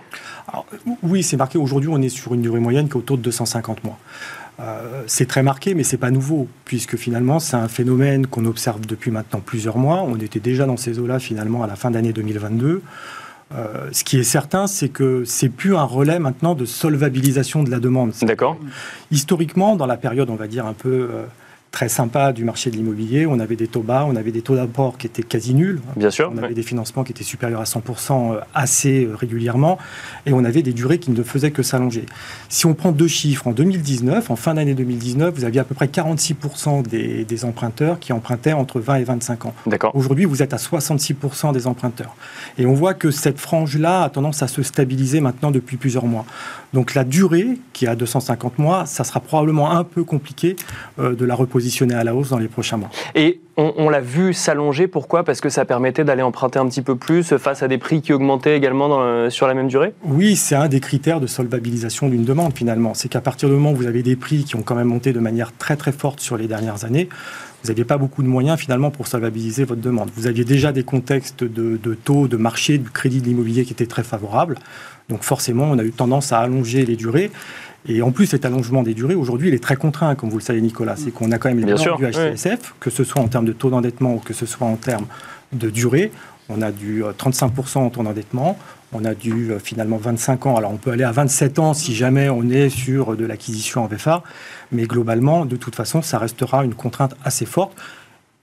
oui, 1.03 1.23
c'est 1.23 1.37
marqué. 1.37 1.59
Aujourd'hui, 1.59 1.91
on 1.93 2.01
est 2.01 2.09
sur 2.09 2.33
une 2.33 2.41
durée 2.41 2.61
moyenne 2.61 2.89
qui 2.89 2.95
est 2.95 2.97
autour 2.97 3.19
de 3.19 3.23
250 3.23 3.85
mois. 3.85 3.99
Euh, 4.59 5.03
c'est 5.07 5.27
très 5.27 5.43
marqué, 5.43 5.75
mais 5.75 5.83
c'est 5.83 5.99
pas 5.99 6.11
nouveau, 6.11 6.49
puisque 6.65 6.97
finalement, 6.97 7.41
c'est 7.41 7.57
un 7.57 7.69
phénomène 7.69 8.27
qu'on 8.27 8.47
observe 8.47 8.81
depuis 8.87 9.11
maintenant 9.11 9.41
plusieurs 9.45 9.77
mois. 9.77 10.03
On 10.03 10.17
était 10.17 10.41
déjà 10.41 10.65
dans 10.65 10.79
ces 10.79 10.99
eaux-là, 10.99 11.19
finalement, 11.19 11.63
à 11.63 11.67
la 11.67 11.77
fin 11.77 11.91
d'année 11.91 12.13
2022. 12.13 12.83
Euh, 13.55 13.89
ce 13.93 14.03
qui 14.03 14.19
est 14.19 14.25
certain, 14.25 14.67
c'est 14.67 14.89
que 14.89 15.25
c'est 15.25 15.51
plus 15.51 15.77
un 15.77 15.85
relais 15.85 16.19
maintenant 16.19 16.55
de 16.55 16.65
solvabilisation 16.65 17.63
de 17.63 17.71
la 17.71 17.79
demande. 17.79 18.13
D'accord. 18.23 18.57
Historiquement, 19.11 19.77
dans 19.77 19.87
la 19.87 19.97
période, 19.97 20.31
on 20.31 20.37
va 20.37 20.47
dire, 20.47 20.67
un 20.67 20.73
peu. 20.73 21.09
Euh, 21.13 21.25
très 21.77 21.91
sympa 21.91 22.33
du 22.33 22.43
marché 22.43 22.71
de 22.71 22.77
l'immobilier. 22.77 23.27
On 23.27 23.39
avait 23.39 23.55
des 23.55 23.67
taux 23.67 23.83
bas, 23.83 24.07
on 24.09 24.17
avait 24.17 24.33
des 24.33 24.41
taux 24.41 24.57
d'apport 24.57 24.97
qui 24.97 25.07
étaient 25.07 25.23
quasi 25.23 25.53
nuls. 25.53 25.83
Bien 25.95 26.11
sûr. 26.11 26.33
On 26.35 26.39
avait 26.39 26.55
des 26.55 26.63
financements 26.63 27.05
qui 27.05 27.13
étaient 27.13 27.23
supérieurs 27.23 27.61
à 27.61 27.65
100% 27.65 28.37
euh, 28.37 28.41
assez 28.55 29.05
euh, 29.05 29.15
régulièrement. 29.15 29.77
Et 30.25 30.33
on 30.33 30.43
avait 30.43 30.63
des 30.63 30.73
durées 30.73 30.99
qui 30.99 31.11
ne 31.11 31.23
faisaient 31.23 31.51
que 31.51 31.63
s'allonger. 31.63 32.07
Si 32.49 32.65
on 32.65 32.73
prend 32.73 32.93
deux 32.93 33.09
chiffres, 33.09 33.47
en 33.47 33.53
2019, 33.53 34.31
en 34.31 34.37
fin 34.37 34.55
d'année 34.55 34.73
2019, 34.73 35.35
vous 35.35 35.45
aviez 35.45 35.61
à 35.61 35.65
peu 35.65 35.75
près 35.75 35.85
46% 35.85 36.83
des, 36.83 37.27
des, 37.27 37.45
emprunteurs 37.45 38.01
qui 38.01 38.15
empruntaient 38.15 38.55
entre 38.55 38.81
20 38.81 38.95
et 38.95 39.05
25 39.05 39.45
ans. 39.45 39.55
D'accord. 39.67 39.95
Aujourd'hui, 39.95 40.25
vous 40.25 40.43
êtes 40.43 40.55
à 40.55 40.57
66% 40.57 41.53
des 41.53 41.67
emprunteurs. 41.67 42.17
Et 42.57 42.65
on 42.65 42.73
voit 42.73 42.95
que 42.95 43.11
cette 43.11 43.39
frange-là 43.39 44.05
a 44.05 44.09
tendance 44.09 44.43
à 44.43 44.49
se 44.49 44.63
stabiliser 44.63 45.21
maintenant 45.21 45.51
depuis 45.51 45.77
plusieurs 45.77 46.07
mois. 46.07 46.25
Donc 46.77 46.95
la 46.95 47.05
durée, 47.05 47.57
qui 47.73 47.87
est 47.87 47.89
à 47.89 47.97
250 47.97 48.59
mois, 48.59 48.85
ça 48.85 49.03
sera 49.03 49.21
probablement 49.21 49.71
un 49.71 49.83
peu 49.83 50.05
compliqué 50.05 50.57
de 50.99 51.25
la 51.25 51.35
repositionner 51.35 51.95
à 51.95 52.05
la 52.05 52.15
hausse 52.15 52.29
dans 52.29 52.39
les 52.39 52.49
prochains 52.49 52.77
mois. 52.77 52.91
Et 53.15 53.41
on, 53.57 53.89
l'a 53.89 54.01
vu 54.01 54.35
s'allonger, 54.35 54.87
pourquoi? 54.87 55.25
Parce 55.25 55.41
que 55.41 55.49
ça 55.49 55.65
permettait 55.65 56.05
d'aller 56.05 56.21
emprunter 56.21 56.59
un 56.59 56.69
petit 56.69 56.83
peu 56.83 56.95
plus 56.95 57.35
face 57.39 57.63
à 57.63 57.69
des 57.69 57.79
prix 57.79 58.03
qui 58.03 58.13
augmentaient 58.13 58.55
également 58.55 58.91
dans 58.91 59.31
sur 59.31 59.47
la 59.47 59.55
même 59.55 59.69
durée? 59.69 59.95
Oui, 60.05 60.37
c'est 60.37 60.55
un 60.55 60.69
des 60.69 60.81
critères 60.81 61.19
de 61.19 61.27
solvabilisation 61.27 62.11
d'une 62.11 62.25
demande 62.25 62.53
finalement. 62.55 62.93
C'est 62.93 63.09
qu'à 63.09 63.23
partir 63.23 63.49
du 63.49 63.55
moment 63.55 63.73
où 63.73 63.77
vous 63.77 63.87
avez 63.87 64.03
des 64.03 64.17
prix 64.17 64.45
qui 64.45 64.55
ont 64.57 64.63
quand 64.63 64.75
même 64.75 64.89
monté 64.89 65.15
de 65.15 65.21
manière 65.21 65.57
très 65.57 65.77
très 65.77 65.93
forte 65.93 66.21
sur 66.21 66.37
les 66.37 66.47
dernières 66.47 66.85
années, 66.85 67.09
vous 67.63 67.69
n'aviez 67.69 67.87
pas 67.87 67.97
beaucoup 67.97 68.23
de 68.23 68.29
moyens 68.29 68.61
finalement 68.61 68.91
pour 68.91 69.07
solvabiliser 69.07 69.65
votre 69.65 69.81
demande. 69.81 70.11
Vous 70.15 70.27
aviez 70.27 70.45
déjà 70.45 70.73
des 70.73 70.85
contextes 70.85 71.43
de, 71.43 71.81
de 71.83 71.95
taux, 71.95 72.29
de 72.29 72.37
marché, 72.37 72.77
du 72.77 72.91
crédit 72.91 73.23
de 73.23 73.27
l'immobilier 73.27 73.65
qui 73.65 73.73
étaient 73.73 73.87
très 73.87 74.05
favorables. 74.05 74.59
Donc 75.09 75.23
forcément, 75.23 75.65
on 75.65 75.79
a 75.79 75.85
eu 75.85 75.93
tendance 75.93 76.33
à 76.33 76.41
allonger 76.41 76.85
les 76.85 76.97
durées. 76.97 77.31
Et 77.89 78.03
en 78.03 78.11
plus, 78.11 78.27
cet 78.27 78.45
allongement 78.45 78.83
des 78.83 78.95
durées, 78.95 79.15
aujourd'hui, 79.15 79.49
il 79.49 79.55
est 79.55 79.63
très 79.63 79.77
contraint, 79.77 80.15
comme 80.17 80.29
vous 80.29 80.39
le 80.39 80.43
savez, 80.43 80.61
Nicolas. 80.61 80.97
C'est 80.97 81.13
qu'on 81.13 81.31
a 81.31 81.39
quand 81.39 81.49
même 81.49 81.61
les 81.61 81.73
normes 81.73 81.97
du 81.97 82.07
HCSF, 82.07 82.75
que 82.81 82.91
ce 82.91 83.05
soit 83.05 83.23
en 83.23 83.29
termes 83.29 83.45
de 83.45 83.53
taux 83.53 83.71
d'endettement 83.71 84.15
ou 84.15 84.19
que 84.19 84.35
ce 84.35 84.45
soit 84.45 84.67
en 84.67 84.77
termes 84.77 85.07
de 85.53 85.71
durée. 85.71 86.11
On 86.49 86.63
a 86.63 86.73
du 86.73 87.03
35% 87.03 87.79
euh, 87.79 87.81
en 87.83 87.91
taux 87.91 88.03
d'endettement, 88.03 88.59
on 88.93 89.05
a 89.05 89.15
du 89.15 89.53
euh, 89.53 89.59
finalement 89.59 89.97
25 89.97 90.47
ans. 90.47 90.57
Alors 90.57 90.73
on 90.73 90.77
peut 90.77 90.93
aller 90.93 91.05
à 91.05 91.11
27 91.11 91.59
ans 91.59 91.75
si 91.75 91.95
jamais 91.95 92.29
on 92.29 92.49
est 92.51 92.69
sur 92.69 93.17
de 93.17 93.25
l'acquisition 93.25 93.85
en 93.85 93.87
VFA, 93.87 94.23
mais 94.71 94.85
globalement, 94.85 95.45
de 95.45 95.57
toute 95.57 95.75
façon, 95.75 96.03
ça 96.03 96.19
restera 96.19 96.65
une 96.65 96.75
contrainte 96.75 97.17
assez 97.25 97.47
forte. 97.47 97.77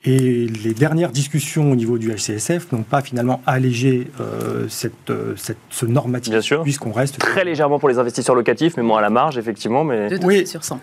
Et 0.05 0.48
les 0.48 0.74
dernières 0.74 1.12
discussions 1.12 1.72
au 1.72 1.75
niveau 1.75 1.98
du 1.98 2.12
HCSF 2.13 2.74
n'ont 2.74 2.83
pas 2.83 3.01
finalement 3.01 3.41
allégé 3.45 4.12
euh, 4.19 4.65
cette, 4.67 5.10
euh, 5.10 5.33
cette, 5.38 5.57
ce 5.69 5.86
normatif, 5.86 6.36
puisqu'on 6.63 6.91
reste... 6.91 7.19
Très 7.19 7.45
légèrement 7.45 7.79
pour 7.79 7.88
les 7.88 8.00
investisseurs 8.00 8.36
locatifs, 8.36 8.75
mais 8.75 8.83
moins 8.83 8.98
à 8.98 9.01
la 9.01 9.10
marge, 9.10 9.38
effectivement. 9.38 9.86
Mais... 9.86 10.10
De 10.10 10.19
oui. 10.25 10.45
sur 10.45 10.65
100. 10.65 10.77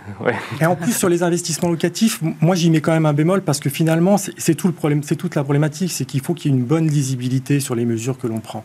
Et 0.63 0.67
en 0.67 0.75
plus, 0.75 0.97
sur 0.97 1.11
les 1.11 1.23
investissements 1.23 1.69
locatifs, 1.69 2.21
moi 2.41 2.55
j'y 2.55 2.71
mets 2.71 2.81
quand 2.81 2.93
même 2.93 3.05
un 3.05 3.13
bémol, 3.13 3.43
parce 3.43 3.61
que 3.61 3.69
finalement, 3.69 4.17
c'est 4.17 4.55
tout 4.55 4.69
le 4.69 4.73
problème, 4.73 5.03
c'est 5.03 5.17
toute 5.17 5.35
la 5.35 5.45
problématique, 5.45 5.93
c'est 5.93 6.07
qu'il 6.07 6.23
faut 6.23 6.33
qu'il 6.33 6.51
y 6.51 6.55
ait 6.55 6.57
une 6.57 6.65
bonne 6.65 6.89
lisibilité 6.89 7.61
sur 7.61 7.75
les 7.75 7.85
mesures 7.85 8.17
que 8.17 8.27
l'on 8.27 8.41
prend. 8.41 8.65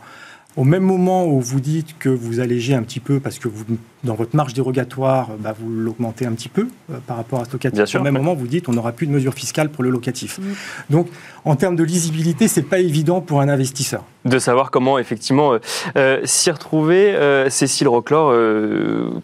Au 0.58 0.64
même 0.64 0.84
moment 0.84 1.28
où 1.28 1.42
vous 1.42 1.60
dites 1.60 1.98
que 2.00 2.08
vous 2.08 2.40
allégez 2.40 2.74
un 2.74 2.84
petit 2.84 3.02
peu 3.02 3.20
parce 3.20 3.40
que 3.40 3.50
vous, 3.50 3.66
dans 4.06 4.16
votre 4.16 4.36
marge 4.36 4.54
dérogatoire, 4.54 5.32
bah, 5.38 5.54
vous 5.58 5.70
l'augmentez 5.70 6.26
un 6.26 6.32
petit 6.32 6.48
peu 6.48 6.70
euh, 6.92 6.98
par 7.06 7.18
rapport 7.18 7.42
à 7.42 7.46
ce 7.46 7.52
locatif, 7.52 7.96
au 7.96 8.02
même 8.02 8.14
moment 8.14 8.36
vous 8.36 8.48
dites 8.48 8.70
on 8.70 8.74
n'aura 8.74 8.94
plus 8.94 9.06
de 9.06 9.12
mesures 9.12 9.34
fiscales 9.34 9.70
pour 9.70 9.84
le 9.84 9.90
locatif. 9.90 10.40
Mm. 10.40 10.44
Donc 10.92 11.10
en 11.44 11.56
termes 11.56 11.76
de 11.76 11.84
lisibilité, 11.84 12.48
c'est 12.48 12.62
pas 12.62 12.80
évident 12.80 13.20
pour 13.20 13.42
un 13.42 13.50
investisseur. 13.50 14.06
De 14.26 14.40
savoir 14.40 14.72
comment 14.72 14.98
effectivement 14.98 15.54
euh, 15.54 15.60
euh, 15.98 16.20
s'y 16.24 16.52
retrouver. 16.52 17.16
Cécile 17.50 17.88
Roclor, 17.88 18.34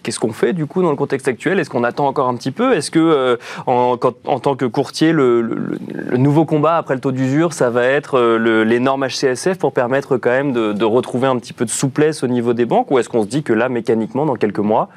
qu'est-ce 0.03 0.19
qu'on 0.19 0.31
fait 0.31 0.53
du 0.53 0.65
coup 0.65 0.81
dans 0.81 0.91
le 0.91 0.95
contexte 0.95 1.27
actuel? 1.27 1.59
Est-ce 1.59 1.69
qu'on 1.69 1.83
attend 1.83 2.07
encore 2.07 2.27
un 2.27 2.35
petit 2.35 2.51
peu? 2.51 2.73
Est-ce 2.73 2.91
que 2.91 3.37
en, 3.65 3.97
en, 4.25 4.39
tant 4.39 4.55
que 4.55 4.65
courtier, 4.65 5.11
le, 5.11 5.41
le, 5.41 6.17
nouveau 6.17 6.45
combat 6.45 6.77
après 6.77 6.93
le 6.93 7.01
taux 7.01 7.11
d'usure, 7.11 7.53
ça 7.53 7.69
va 7.69 7.85
être 7.85 8.19
les 8.37 8.79
normes 8.79 9.07
HCSF 9.07 9.57
pour 9.57 9.73
permettre 9.73 10.17
quand 10.17 10.29
même 10.29 10.53
de, 10.53 10.73
de 10.73 10.85
retrouver 10.85 11.27
un 11.27 11.37
petit 11.37 11.53
peu 11.53 11.65
de 11.65 11.69
souplesse 11.69 12.23
au 12.23 12.27
niveau 12.27 12.53
des 12.53 12.65
banques? 12.65 12.91
Ou 12.91 12.99
est-ce 12.99 13.09
qu'on 13.09 13.23
se 13.23 13.27
dit 13.27 13.43
que 13.43 13.53
là, 13.53 13.69
mécaniquement, 13.69 14.25
dans 14.25 14.35
quelques 14.35 14.59
mois, 14.59 14.89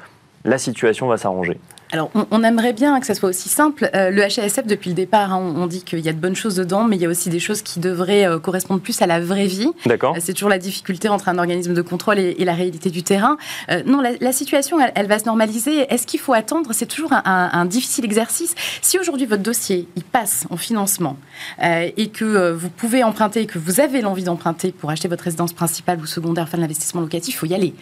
la 0.43 0.57
situation 0.57 1.07
va 1.07 1.17
s'arranger? 1.17 1.59
Alors, 1.91 2.09
on, 2.31 2.43
aimerait 2.43 2.73
bien 2.73 2.99
que 2.99 3.05
ça 3.05 3.13
soit 3.13 3.29
aussi 3.29 3.47
simple. 3.47 3.89
Euh, 3.95 4.09
le 4.09 4.23
HASF, 4.23 4.65
depuis 4.65 4.89
le 4.89 4.95
départ, 4.95 5.31
hein, 5.31 5.53
on, 5.55 5.67
dit 5.67 5.83
qu'il 5.83 5.99
y 5.99 6.09
a 6.09 6.13
de 6.13 6.19
bonnes 6.19 6.35
choses 6.35 6.55
dedans, 6.55 6.83
mais 6.83 6.95
il 6.95 7.01
y 7.01 7.05
a 7.05 7.09
aussi 7.09 7.29
des 7.29 7.39
choses 7.39 7.61
qui 7.61 7.79
devraient 7.79 8.25
euh, 8.25 8.39
correspondre 8.39 8.81
plus 8.81 9.01
à 9.01 9.07
la 9.07 9.19
vraie 9.19 9.45
vie. 9.45 9.69
D'accord. 9.85 10.15
Euh, 10.15 10.19
c'est 10.19 10.33
toujours 10.33 10.49
la 10.49 10.57
difficulté 10.57 11.09
entre 11.09 11.29
un 11.29 11.37
organisme 11.37 11.73
de 11.73 11.81
contrôle 11.81 12.19
et, 12.19 12.45
la 12.45 12.53
réalité 12.53 12.91
du 12.91 13.01
terrain. 13.01 13.37
non, 13.87 14.01
la, 14.01 14.31
situation, 14.31 14.77
elle, 14.93 15.07
va 15.07 15.17
se 15.17 15.25
normaliser. 15.25 15.91
Est-ce 15.91 16.05
qu'il 16.05 16.19
faut 16.19 16.33
attendre? 16.33 16.71
C'est 16.73 16.85
toujours 16.85 17.11
un, 17.11 17.65
difficile 17.65 18.05
exercice. 18.05 18.53
Si 18.83 18.99
aujourd'hui 18.99 19.25
votre 19.25 19.41
dossier 19.41 19.87
il 19.95 20.03
passe 20.03 20.45
en 20.51 20.57
financement 20.57 21.17
et 21.63 22.09
que 22.09 22.51
vous 22.51 22.69
pouvez 22.69 23.03
emprunter, 23.03 23.41
et 23.41 23.45
que 23.47 23.57
vous 23.57 23.79
avez 23.79 24.01
l'envie 24.01 24.23
d'emprunter 24.23 24.71
pour 24.71 24.91
acheter 24.91 25.07
votre 25.07 25.23
résidence 25.23 25.53
principale 25.53 25.99
ou 25.99 26.05
secondaire, 26.05 26.47
faire 26.47 26.59
de 26.59 26.61
l'investissement 26.61 27.01
locatif, 27.01 27.33
il 27.33 27.37
faut 27.37 27.47
y 27.47 27.55
aller. 27.55 27.73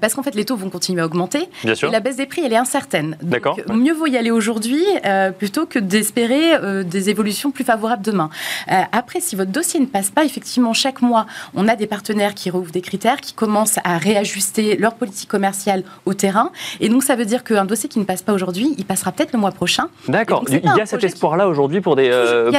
parce 0.00 0.12
qu'en 0.12 0.22
fait, 0.22 0.34
les 0.34 0.44
taux 0.44 0.56
vont 0.56 0.68
continuer 0.68 1.00
à 1.00 1.06
augmenter. 1.06 1.48
Bien 1.64 1.74
sûr. 1.74 1.88
Et 1.88 1.92
la 1.92 2.00
baisse 2.00 2.16
des 2.16 2.26
prix, 2.26 2.42
elle 2.44 2.52
est 2.52 2.56
incertaine. 2.56 3.16
D'accord. 3.22 3.51
Mieux 3.72 3.92
vaut 3.92 4.06
y 4.06 4.16
aller 4.16 4.30
aujourd'hui 4.30 4.82
euh, 5.04 5.30
plutôt 5.30 5.66
que 5.66 5.78
d'espérer 5.78 6.54
euh, 6.54 6.82
des 6.82 7.10
évolutions 7.10 7.50
plus 7.50 7.64
favorables 7.64 8.02
demain. 8.02 8.30
Euh, 8.70 8.82
après, 8.92 9.20
si 9.20 9.36
votre 9.36 9.50
dossier 9.50 9.80
ne 9.80 9.86
passe 9.86 10.10
pas, 10.10 10.24
effectivement, 10.24 10.72
chaque 10.72 11.02
mois, 11.02 11.26
on 11.54 11.68
a 11.68 11.76
des 11.76 11.86
partenaires 11.86 12.34
qui 12.34 12.50
rouvrent 12.50 12.72
des 12.72 12.80
critères, 12.80 13.20
qui 13.20 13.32
commencent 13.32 13.78
à 13.84 13.98
réajuster 13.98 14.76
leur 14.76 14.94
politique 14.94 15.28
commerciale 15.28 15.84
au 16.06 16.14
terrain. 16.14 16.50
Et 16.80 16.88
donc, 16.88 17.02
ça 17.02 17.16
veut 17.16 17.24
dire 17.24 17.44
qu'un 17.44 17.64
dossier 17.64 17.88
qui 17.88 17.98
ne 17.98 18.04
passe 18.04 18.22
pas 18.22 18.32
aujourd'hui, 18.32 18.74
il 18.78 18.84
passera 18.84 19.12
peut-être 19.12 19.32
le 19.32 19.38
mois 19.38 19.52
prochain. 19.52 19.88
D'accord. 20.08 20.44
Il 20.48 20.60
y 20.64 20.80
a 20.80 20.86
cet 20.86 21.04
espoir-là 21.04 21.48
aujourd'hui 21.48 21.80
pour 21.80 21.96
des, 21.96 22.10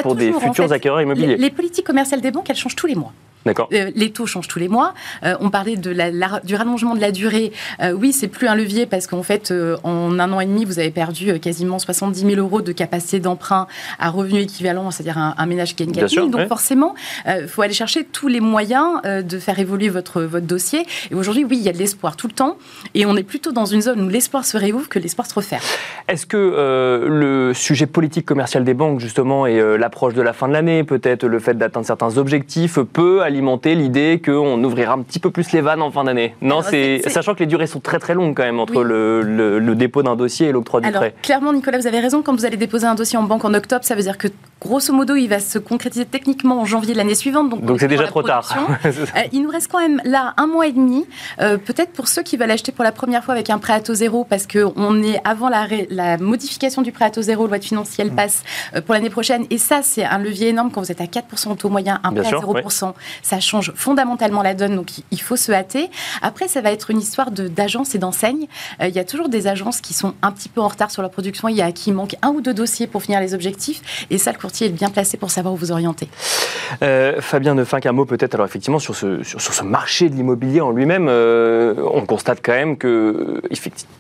pour 0.02 0.16
des 0.16 0.34
futurs 0.34 0.72
acquéreurs 0.72 1.02
immobiliers. 1.02 1.38
les 1.38 1.50
politiques 1.50 1.86
commerciales 1.86 2.22
des 2.22 2.32
banques, 2.32 2.50
elles 2.50 2.56
changent 2.56 2.76
tous 2.76 2.88
les 2.88 2.96
mois. 2.96 3.14
Euh, 3.48 3.92
les 3.96 4.12
taux 4.12 4.26
changent 4.26 4.48
tous 4.48 4.60
les 4.60 4.70
mois. 4.70 4.94
Euh, 5.24 5.36
on 5.40 5.50
parlait 5.50 5.76
de 5.76 5.92
la, 5.92 6.40
du 6.42 6.56
rallongement 6.56 6.96
de 6.96 7.02
la 7.02 7.12
durée. 7.12 7.52
Euh, 7.82 7.92
oui, 7.92 8.14
c'est 8.14 8.28
plus 8.28 8.48
un 8.48 8.56
levier 8.56 8.86
parce 8.86 9.08
qu'en 9.08 9.24
fait, 9.24 9.54
en 9.84 10.20
un 10.20 10.32
an 10.32 10.40
et 10.40 10.46
demi, 10.46 10.66
vous 10.66 10.80
avez 10.80 10.92
perdu 10.92 11.40
quasiment 11.40 11.80
70 11.80 12.20
000 12.22 12.36
euros 12.36 12.62
de 12.62 12.72
capacité 12.72 13.20
d'emprunt 13.20 13.68
à 14.00 14.10
revenu 14.10 14.40
équivalent, 14.40 14.92
c'est-à-dire 14.92 15.18
un, 15.18 15.46
ménage 15.46 15.76
qui 15.76 15.86
gagne 15.86 15.94
4 15.94 16.10
000. 16.10 16.28
Donc 16.28 16.48
forcément, 16.48 16.96
il 17.28 17.48
faut 17.48 17.62
aller 17.62 17.74
chercher 17.74 18.06
tous 18.06 18.28
les 18.28 18.40
moyens 18.40 19.02
de 19.04 19.40
faire 19.40 19.60
évoluer 19.60 19.90
votre, 19.90 20.22
votre 20.22 20.46
dossier. 20.46 20.86
Et 21.12 21.16
aujourd'hui, 21.16 21.44
oui, 21.44 21.58
il 21.58 21.64
y 21.64 21.70
a 21.70 21.74
de 21.74 21.78
l'espoir 21.78 22.16
tout 22.16 22.28
le 22.28 22.34
temps. 22.34 22.58
Et 22.94 23.06
on 23.06 23.16
est 23.16 23.24
plutôt 23.24 23.52
dans 23.52 23.66
une 23.66 23.82
zone 23.82 24.02
où 24.02 24.10
l'espoir 24.10 24.46
se 24.46 24.58
réouvre 24.58 24.90
que 24.90 25.00
l'espoir 25.00 25.28
se 25.28 25.34
referme. 25.34 25.64
Est-ce 26.08 26.26
que 26.26 27.08
le 27.08 27.54
sujet 27.54 27.86
politique 27.86 28.26
commercial 28.26 28.64
des 28.64 28.74
banques, 28.74 29.00
justement, 29.00 29.46
et 29.46 29.78
l'approche 29.78 30.14
de 30.14 30.22
la 30.22 30.34
fin 30.34 30.48
de 30.48 30.54
l'année, 30.54 30.84
peut-être 30.84 31.26
le 31.26 31.40
fait 31.40 31.58
d'atteindre 31.58 31.86
certains 31.86 32.18
objectifs, 32.18 32.80
peut 32.80 33.22
alimenter 33.34 33.76
l'idée 33.76 34.22
qu'on 34.24 34.64
ouvrira 34.64 34.94
un 34.94 35.02
petit 35.02 35.20
peu 35.20 35.32
plus 35.32 35.52
les 35.52 35.62
vannes 35.62 35.82
en 35.82 35.92
fin 35.92 36.04
d'année. 36.04 36.36
Non, 36.42 36.62
c'est 36.62 37.02
sachant 37.10 37.34
que 37.34 37.40
les 37.40 37.46
durées 37.46 37.68
sont 37.68 37.80
très 37.80 38.00
très 38.00 38.14
longues 38.14 38.36
quand 38.36 38.44
même 38.44 38.60
entre 38.60 38.84
le, 38.84 39.74
dépôt 39.76 40.04
d'un 40.04 40.16
dossier 40.16 40.48
et 40.48 40.52
l'octroi 40.52 40.82
du 40.82 40.92
prêt. 40.92 41.16
Clairement, 41.22 41.52
Nicolas, 41.52 41.78
vous 41.80 41.88
avez 41.88 42.00
raison. 42.00 42.22
Quand 42.22 42.34
vous 42.34 42.46
allez 42.46 42.58
déposer 42.58 42.86
un 42.86 42.96
dossier 42.96 43.18
en 43.18 43.24
banque 43.24 43.44
en 43.44 43.54
octobre, 43.54 43.84
ça 43.84 43.96
veut 43.96 44.04
dire 44.04 44.18
que 44.18 44.28
grosso 44.62 44.94
modo, 44.94 45.16
il 45.16 45.28
va 45.28 45.40
se 45.40 45.60
concrétiser 45.60 46.06
techniquement 46.06 46.62
en 46.62 46.66
janvier 46.66 46.94
de 46.94 46.98
l'année 46.98 47.16
suivante. 47.16 47.50
Donc 47.50 47.80
c'est 47.80 47.88
déjà 47.88 48.08
trop 48.08 48.24
tard. 48.24 48.44
Euh, 49.16 49.22
il 49.32 49.44
nous 49.44 49.50
reste 49.50 49.72
quand 49.72 49.80
même 49.80 50.02
là 50.06 50.34
un 50.38 50.48
mois 50.48 50.68
et 50.68 50.72
demi. 50.72 51.06
Euh, 51.40 51.58
peut-être 51.58 51.92
pour 51.92 52.08
ceux 52.08 52.22
qui 52.22 52.38
veulent 52.38 52.52
acheter 52.52 52.72
pour 52.72 52.84
la 52.84 52.92
première 52.92 53.24
fois 53.24 53.34
avec 53.34 53.50
un 53.50 53.58
prêt 53.58 53.74
à 53.74 53.80
taux 53.80 53.94
zéro, 53.94 54.24
parce 54.24 54.48
qu'on 54.48 55.04
est 55.04 55.20
avant 55.26 55.50
la, 55.50 55.68
la, 55.90 56.18
modification 56.18 56.82
du 56.82 56.92
prêt 56.92 57.06
à 57.06 57.10
taux 57.10 57.22
zéro, 57.22 57.48
loi 57.48 57.60
de 57.60 57.64
financier, 57.64 58.04
elle 58.04 58.12
mm. 58.12 58.16
passe 58.16 58.44
euh, 58.76 58.82
pour 58.82 58.94
l'année 58.94 59.10
prochaine. 59.10 59.46
Et 59.50 59.58
ça, 59.58 59.82
c'est 59.82 60.06
un 60.06 60.20
levier 60.20 60.50
énorme 60.50 60.72
quand 60.72 60.82
vous 60.82 60.92
êtes 60.92 61.02
à 61.02 61.06
4% 61.06 61.52
au 61.52 61.56
taux 61.56 61.70
moyen, 61.70 62.00
un 62.04 62.12
prêt 62.12 62.34
à 62.34 62.38
0%. 62.38 62.94
Ça 63.24 63.40
change 63.40 63.72
fondamentalement 63.76 64.44
la 64.44 64.54
donne, 64.54 64.76
donc 64.76 64.92
il 65.10 65.22
faut 65.22 65.36
se 65.36 65.52
hâter. 65.52 65.90
Après, 66.22 66.48
ça 66.48 66.62
va 66.62 66.72
être 66.72 66.92
une 66.92 67.00
histoire 67.00 67.32
d'agences 67.32 67.96
et 67.96 67.98
d'enseignes. 67.98 68.48
Euh, 68.82 68.88
il 68.88 68.96
y 68.96 69.00
a 69.00 69.04
toujours 69.04 69.30
des 69.30 69.48
agences 69.48 69.82
qui 69.82 69.94
sont 69.94 70.14
un 70.22 70.32
petit 70.32 70.50
peu 70.50 70.62
en 70.62 70.68
retard 70.68 70.92
sur 70.92 71.02
leur 71.02 71.12
production, 71.12 71.48
il 71.48 71.56
y 71.56 71.62
a 71.62 71.72
qui 71.72 71.92
manque 71.92 72.16
un 72.22 72.30
ou 72.30 72.42
deux 72.42 72.54
dossiers 72.54 72.86
pour 72.86 73.02
finir 73.02 73.20
les 73.20 73.34
objectifs, 73.34 74.06
et 74.10 74.18
ça, 74.18 74.32
le 74.32 74.38
courtier 74.38 74.68
est 74.68 74.72
bien 74.72 74.90
placé 74.90 75.18
pour 75.18 75.32
savoir 75.32 75.54
où 75.54 75.58
vous 75.58 75.72
orienter. 75.72 76.08
Euh, 76.82 77.20
Fabien 77.22 77.56
Neufin, 77.56 77.80
un 77.84 77.92
mot 77.92 78.06
peut-être, 78.06 78.36
alors 78.36 78.46
effectivement, 78.46 78.80
sur 78.80 78.96
ce, 78.96 79.24
sur, 79.24 79.42
ce 79.42 79.64
marché 79.64 80.10
de 80.10 80.16
l'immobilier 80.16 80.62
en 80.62 80.72
lui-même, 80.72 81.08
euh, 81.10 81.76
on 81.94 82.06
constate 82.06 82.40
quand 82.44 82.54
même 82.54 82.78
que, 82.78 83.42
effectivement, 83.50 83.94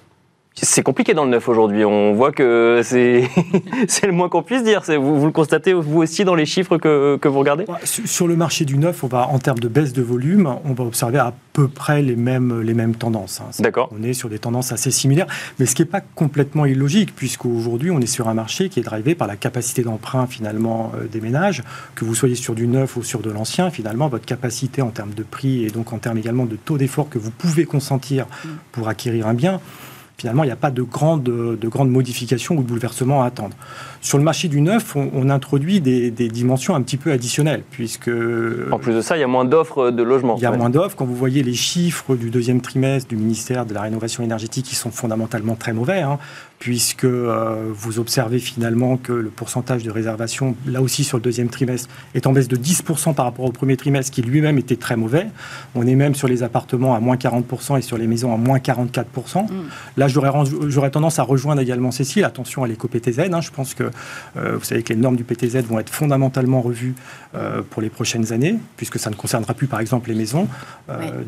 c'est 0.63 0.83
compliqué 0.83 1.13
dans 1.13 1.25
le 1.25 1.31
neuf 1.31 1.47
aujourd'hui. 1.47 1.85
On 1.85 2.13
voit 2.13 2.31
que 2.31 2.81
c'est 2.83 3.29
le 4.03 4.11
moins 4.11 4.29
qu'on 4.29 4.43
puisse 4.43 4.63
dire. 4.63 4.81
Vous, 4.87 5.19
vous, 5.19 5.25
le 5.25 5.31
constatez 5.31 5.73
vous 5.73 6.01
aussi 6.01 6.25
dans 6.25 6.35
les 6.35 6.45
chiffres 6.45 6.77
que, 6.77 7.17
que, 7.17 7.27
vous 7.27 7.39
regardez? 7.39 7.65
Sur 7.83 8.27
le 8.27 8.35
marché 8.35 8.65
du 8.65 8.77
neuf, 8.77 9.03
on 9.03 9.07
va, 9.07 9.27
en 9.27 9.39
termes 9.39 9.59
de 9.59 9.67
baisse 9.67 9.93
de 9.93 10.01
volume, 10.01 10.55
on 10.65 10.73
va 10.73 10.83
observer 10.83 11.19
à 11.19 11.33
peu 11.53 11.67
près 11.67 12.01
les 12.01 12.15
mêmes, 12.15 12.61
les 12.61 12.73
mêmes 12.73 12.95
tendances. 12.95 13.41
Hein. 13.41 13.51
D'accord. 13.59 13.89
On 13.97 14.03
est 14.03 14.13
sur 14.13 14.29
des 14.29 14.39
tendances 14.39 14.71
assez 14.71 14.91
similaires, 14.91 15.27
mais 15.59 15.65
ce 15.65 15.75
qui 15.75 15.81
n'est 15.81 15.87
pas 15.87 16.01
complètement 16.01 16.65
illogique, 16.65 17.15
puisqu'aujourd'hui, 17.15 17.91
on 17.91 17.99
est 17.99 18.07
sur 18.07 18.27
un 18.27 18.33
marché 18.33 18.69
qui 18.69 18.79
est 18.79 18.83
drivé 18.83 19.15
par 19.15 19.27
la 19.27 19.35
capacité 19.35 19.83
d'emprunt 19.83 20.27
finalement 20.27 20.91
euh, 20.95 21.07
des 21.07 21.21
ménages. 21.21 21.63
Que 21.95 22.05
vous 22.05 22.15
soyez 22.15 22.35
sur 22.35 22.55
du 22.55 22.67
neuf 22.67 22.97
ou 22.97 23.03
sur 23.03 23.21
de 23.21 23.29
l'ancien, 23.29 23.69
finalement, 23.69 24.07
votre 24.07 24.25
capacité 24.25 24.81
en 24.81 24.89
termes 24.89 25.13
de 25.13 25.23
prix 25.23 25.65
et 25.65 25.69
donc 25.69 25.93
en 25.93 25.97
termes 25.97 26.17
également 26.17 26.45
de 26.45 26.55
taux 26.55 26.77
d'effort 26.77 27.09
que 27.09 27.19
vous 27.19 27.31
pouvez 27.31 27.65
consentir 27.65 28.25
mm. 28.25 28.49
pour 28.71 28.87
acquérir 28.87 29.27
un 29.27 29.33
bien 29.33 29.59
finalement, 30.17 30.43
il 30.43 30.47
n'y 30.47 30.53
a 30.53 30.57
pas 30.57 30.71
de 30.71 30.81
grandes 30.81 31.23
de 31.23 31.67
grande 31.67 31.89
modifications 31.89 32.55
ou 32.55 32.63
de 32.63 32.67
bouleversements 32.67 33.23
à 33.23 33.27
attendre. 33.27 33.55
Sur 34.01 34.17
le 34.17 34.23
marché 34.23 34.47
du 34.49 34.61
neuf, 34.61 34.95
on, 34.95 35.29
introduit 35.29 35.79
des, 35.79 36.11
dimensions 36.11 36.75
un 36.75 36.81
petit 36.81 36.97
peu 36.97 37.11
additionnelles, 37.11 37.63
puisque... 37.71 38.11
En 38.71 38.77
plus 38.77 38.93
de 38.93 39.01
ça, 39.01 39.15
il 39.15 39.21
y 39.21 39.23
a 39.23 39.27
moins 39.27 39.45
d'offres 39.45 39.91
de 39.91 40.03
logements. 40.03 40.35
Il 40.35 40.43
y 40.43 40.45
a 40.45 40.51
moins 40.51 40.69
d'offres. 40.69 40.95
Quand 40.97 41.05
vous 41.05 41.15
voyez 41.15 41.41
les 41.41 41.53
chiffres 41.53 42.15
du 42.15 42.29
deuxième 42.29 42.59
trimestre 42.59 43.07
du 43.07 43.15
ministère 43.15 43.65
de 43.65 43.73
la 43.73 43.81
Rénovation 43.81 44.21
énergétique, 44.21 44.65
qui 44.65 44.75
sont 44.75 44.91
fondamentalement 44.91 45.55
très 45.55 45.71
mauvais, 45.71 46.01
hein, 46.01 46.19
puisque 46.63 47.03
euh, 47.03 47.73
vous 47.73 47.99
observez 47.99 48.39
finalement 48.39 48.95
que 48.95 49.11
le 49.11 49.27
pourcentage 49.27 49.83
de 49.83 49.91
réservation, 49.91 50.55
là 50.65 50.81
aussi 50.81 51.03
sur 51.03 51.17
le 51.17 51.21
deuxième 51.21 51.49
trimestre, 51.49 51.89
est 52.15 52.25
en 52.25 52.31
baisse 52.31 52.47
de 52.47 52.55
10% 52.55 53.13
par 53.13 53.25
rapport 53.25 53.43
au 53.43 53.51
premier 53.51 53.75
trimestre, 53.75 54.13
qui 54.13 54.21
lui-même 54.21 54.57
était 54.57 54.77
très 54.77 54.95
mauvais. 54.95 55.27
On 55.75 55.85
est 55.85 55.95
même 55.95 56.15
sur 56.15 56.29
les 56.29 56.41
appartements 56.41 56.95
à 56.95 57.01
moins 57.01 57.17
40% 57.17 57.79
et 57.79 57.81
sur 57.81 57.97
les 57.97 58.07
maisons 58.07 58.33
à 58.33 58.37
moins 58.37 58.59
44%. 58.59 59.43
Mm. 59.43 59.49
Là, 59.97 60.07
j'aurais 60.07 60.89
tendance 60.89 61.19
à 61.19 61.23
rejoindre 61.23 61.61
également 61.61 61.91
Cécile, 61.91 62.23
attention 62.23 62.63
à 62.63 62.67
l'éco-PTZ. 62.67 63.19
Hein. 63.19 63.41
je 63.41 63.51
pense 63.51 63.73
que 63.73 63.91
euh, 64.37 64.55
vous 64.55 64.63
savez 64.63 64.83
que 64.83 64.93
les 64.93 64.99
normes 64.99 65.17
du 65.17 65.25
PTZ 65.25 65.65
vont 65.65 65.79
être 65.79 65.89
fondamentalement 65.89 66.61
revues 66.61 66.95
euh, 67.35 67.61
pour 67.69 67.81
les 67.81 67.89
prochaines 67.89 68.31
années, 68.31 68.55
puisque 68.77 68.99
ça 68.99 69.09
ne 69.09 69.15
concernera 69.15 69.53
plus 69.53 69.67
par 69.67 69.81
exemple 69.81 70.07
les 70.07 70.15
maisons. 70.15 70.47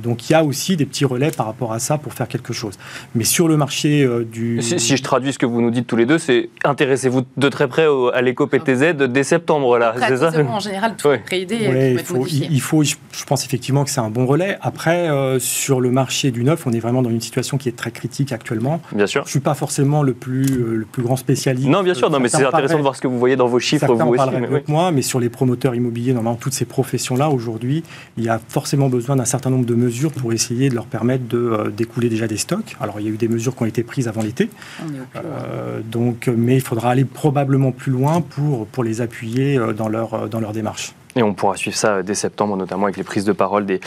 Donc 0.02 0.30
il 0.30 0.32
y 0.32 0.36
a 0.36 0.46
aussi 0.46 0.78
des 0.78 0.86
petits 0.86 1.04
relais 1.04 1.32
par 1.32 1.46
rapport 1.46 1.74
à 1.74 1.80
ça 1.80 1.98
pour 1.98 2.14
faire 2.14 2.30
quelque 2.30 2.54
chose. 2.54 2.76
Mais 3.16 3.26
sur 3.26 3.50
le 3.50 3.58
marché 3.58 4.08
du... 4.32 4.62
Si, 4.62 4.96
je 4.96 5.04
traduis 5.04 5.25
ce 5.32 5.40
que 5.40 5.46
vous 5.46 5.62
nous 5.62 5.72
dites 5.72 5.88
tous 5.88 5.96
les 5.96 6.06
deux, 6.06 6.18
c'est 6.18 6.50
intéressez-vous 6.64 7.24
de 7.38 7.50
très 7.50 7.68
près 7.68 7.88
à 8.14 8.22
l'éco-PTZ 8.22 8.96
dès 9.10 9.24
septembre, 9.24 9.78
là, 9.78 9.94
c'est 10.08 10.18
ça 10.18 10.32
En 10.50 10.60
général, 10.60 10.96
tout 10.98 11.12
est 11.12 11.20
préaidé. 11.20 11.94
il, 11.94 12.00
faut, 12.00 12.26
il, 12.28 12.62
faut, 12.62 12.84
je 12.84 13.24
pense 13.28 13.46
effectivement 13.46 13.84
que 13.84 13.90
c'est 13.90 14.02
un 14.02 14.10
bon 14.10 14.26
relais. 14.26 14.58
Après, 14.62 15.10
euh, 15.10 15.40
sur 15.40 15.82
le 15.82 15.92
marché 15.92 16.32
du 16.32 16.44
neuf, 16.44 16.66
on 16.68 16.72
est 16.72 16.80
vraiment 16.80 17.02
dans 17.02 17.10
une 17.10 17.22
situation 17.22 17.58
qui 17.58 17.70
est 17.70 17.76
très 17.76 17.92
critique 17.92 18.32
actuellement. 18.32 18.82
Bien 18.92 19.08
sûr. 19.08 19.24
Je 19.24 19.28
ne 19.28 19.32
suis 19.32 19.40
pas 19.40 19.54
forcément 19.54 20.04
le 20.04 20.14
plus, 20.14 20.46
euh, 20.46 20.76
le 20.76 20.86
plus 20.86 21.04
grand 21.04 21.16
spécialiste. 21.16 21.68
Non, 21.68 21.84
bien 21.84 21.94
sûr, 21.94 22.10
non, 22.10 22.20
mais 22.20 22.30
c'est 22.30 22.46
intéressant 22.46 22.78
de 22.78 22.82
voir 22.82 22.96
ce 22.96 23.02
que 23.02 23.08
vous 23.08 23.20
voyez 23.20 23.36
dans 23.36 23.48
vos 23.48 23.60
chiffres, 23.60 23.94
vous 23.94 24.14
aussi. 24.14 24.30
Mais 24.32 24.64
moi, 24.68 24.92
mais 24.92 25.02
sur 25.02 25.20
les 25.20 25.30
promoteurs 25.30 25.76
immobiliers, 25.76 26.14
dans 26.14 26.36
toutes 26.36 26.54
ces 26.54 26.66
professions-là, 26.66 27.30
aujourd'hui, 27.30 27.84
il 28.18 28.24
y 28.24 28.30
a 28.30 28.40
forcément 28.50 28.90
besoin 28.90 29.16
d'un 29.16 29.26
certain 29.26 29.50
nombre 29.50 29.66
de 29.66 29.76
mesures 29.76 30.12
pour 30.12 30.34
essayer 30.34 30.70
de 30.70 30.76
leur 30.76 30.86
permettre 30.86 31.28
de 31.28 31.38
euh, 31.38 31.70
d'écouler 31.70 32.10
déjà 32.10 32.28
des 32.28 32.38
stocks. 32.38 32.76
Alors, 32.82 33.00
il 33.00 33.06
y 33.06 33.10
a 33.10 33.12
eu 33.12 33.18
des 33.18 33.28
mesures 33.28 33.56
qui 33.56 33.64
ont 33.64 33.68
été 33.68 33.84
prises 33.84 34.08
avant 34.08 34.22
l'été. 34.22 34.50
Euh, 35.24 35.80
donc, 35.84 36.30
mais 36.36 36.56
il 36.56 36.62
faudra 36.62 36.92
aller 36.92 37.06
probablement 37.06 37.72
plus 37.72 37.92
loin 37.92 38.22
pour, 38.22 38.68
pour 38.68 38.84
les 38.84 39.02
appuyer 39.02 39.58
euh, 39.58 39.74
dans 39.74 39.88
leur, 39.88 40.14
euh, 40.14 40.28
dans 40.28 40.40
leur 40.40 40.52
démarche. 40.52 40.94
Et 41.18 41.24
on 41.24 41.34
pourra 41.34 41.56
suivre 41.56 41.78
ça 41.78 42.04
dès 42.04 42.14
septembre, 42.14 42.58
notamment 42.58 42.84
avec 42.86 42.98
les 42.98 43.04
prises 43.06 43.24
de 43.24 43.32
parole 43.32 43.66
des 43.66 43.80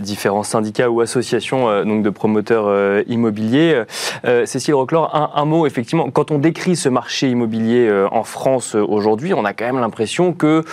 différents 0.00 0.42
syndicats 0.42 0.90
ou 0.90 1.02
associations 1.02 1.84
donc 1.84 2.02
de 2.02 2.10
promoteurs 2.10 3.04
immobiliers. 3.06 3.84
Cécile 4.44 4.74
Roclor, 4.74 5.14
un, 5.14 5.40
un, 5.40 5.44
mot, 5.44 5.68
effectivement, 5.68 6.10
quand 6.10 6.32
on 6.32 6.38
décrit 6.40 6.74
ce 6.74 6.88
marché 6.88 7.30
immobilier 7.30 7.88
en 8.10 8.24
France 8.24 8.74
aujourd'hui, 8.74 9.34
on 9.34 9.44
a 9.44 9.52
quand 9.52 9.66
même 9.66 9.78
l'impression 9.78 10.32
que 10.32 10.64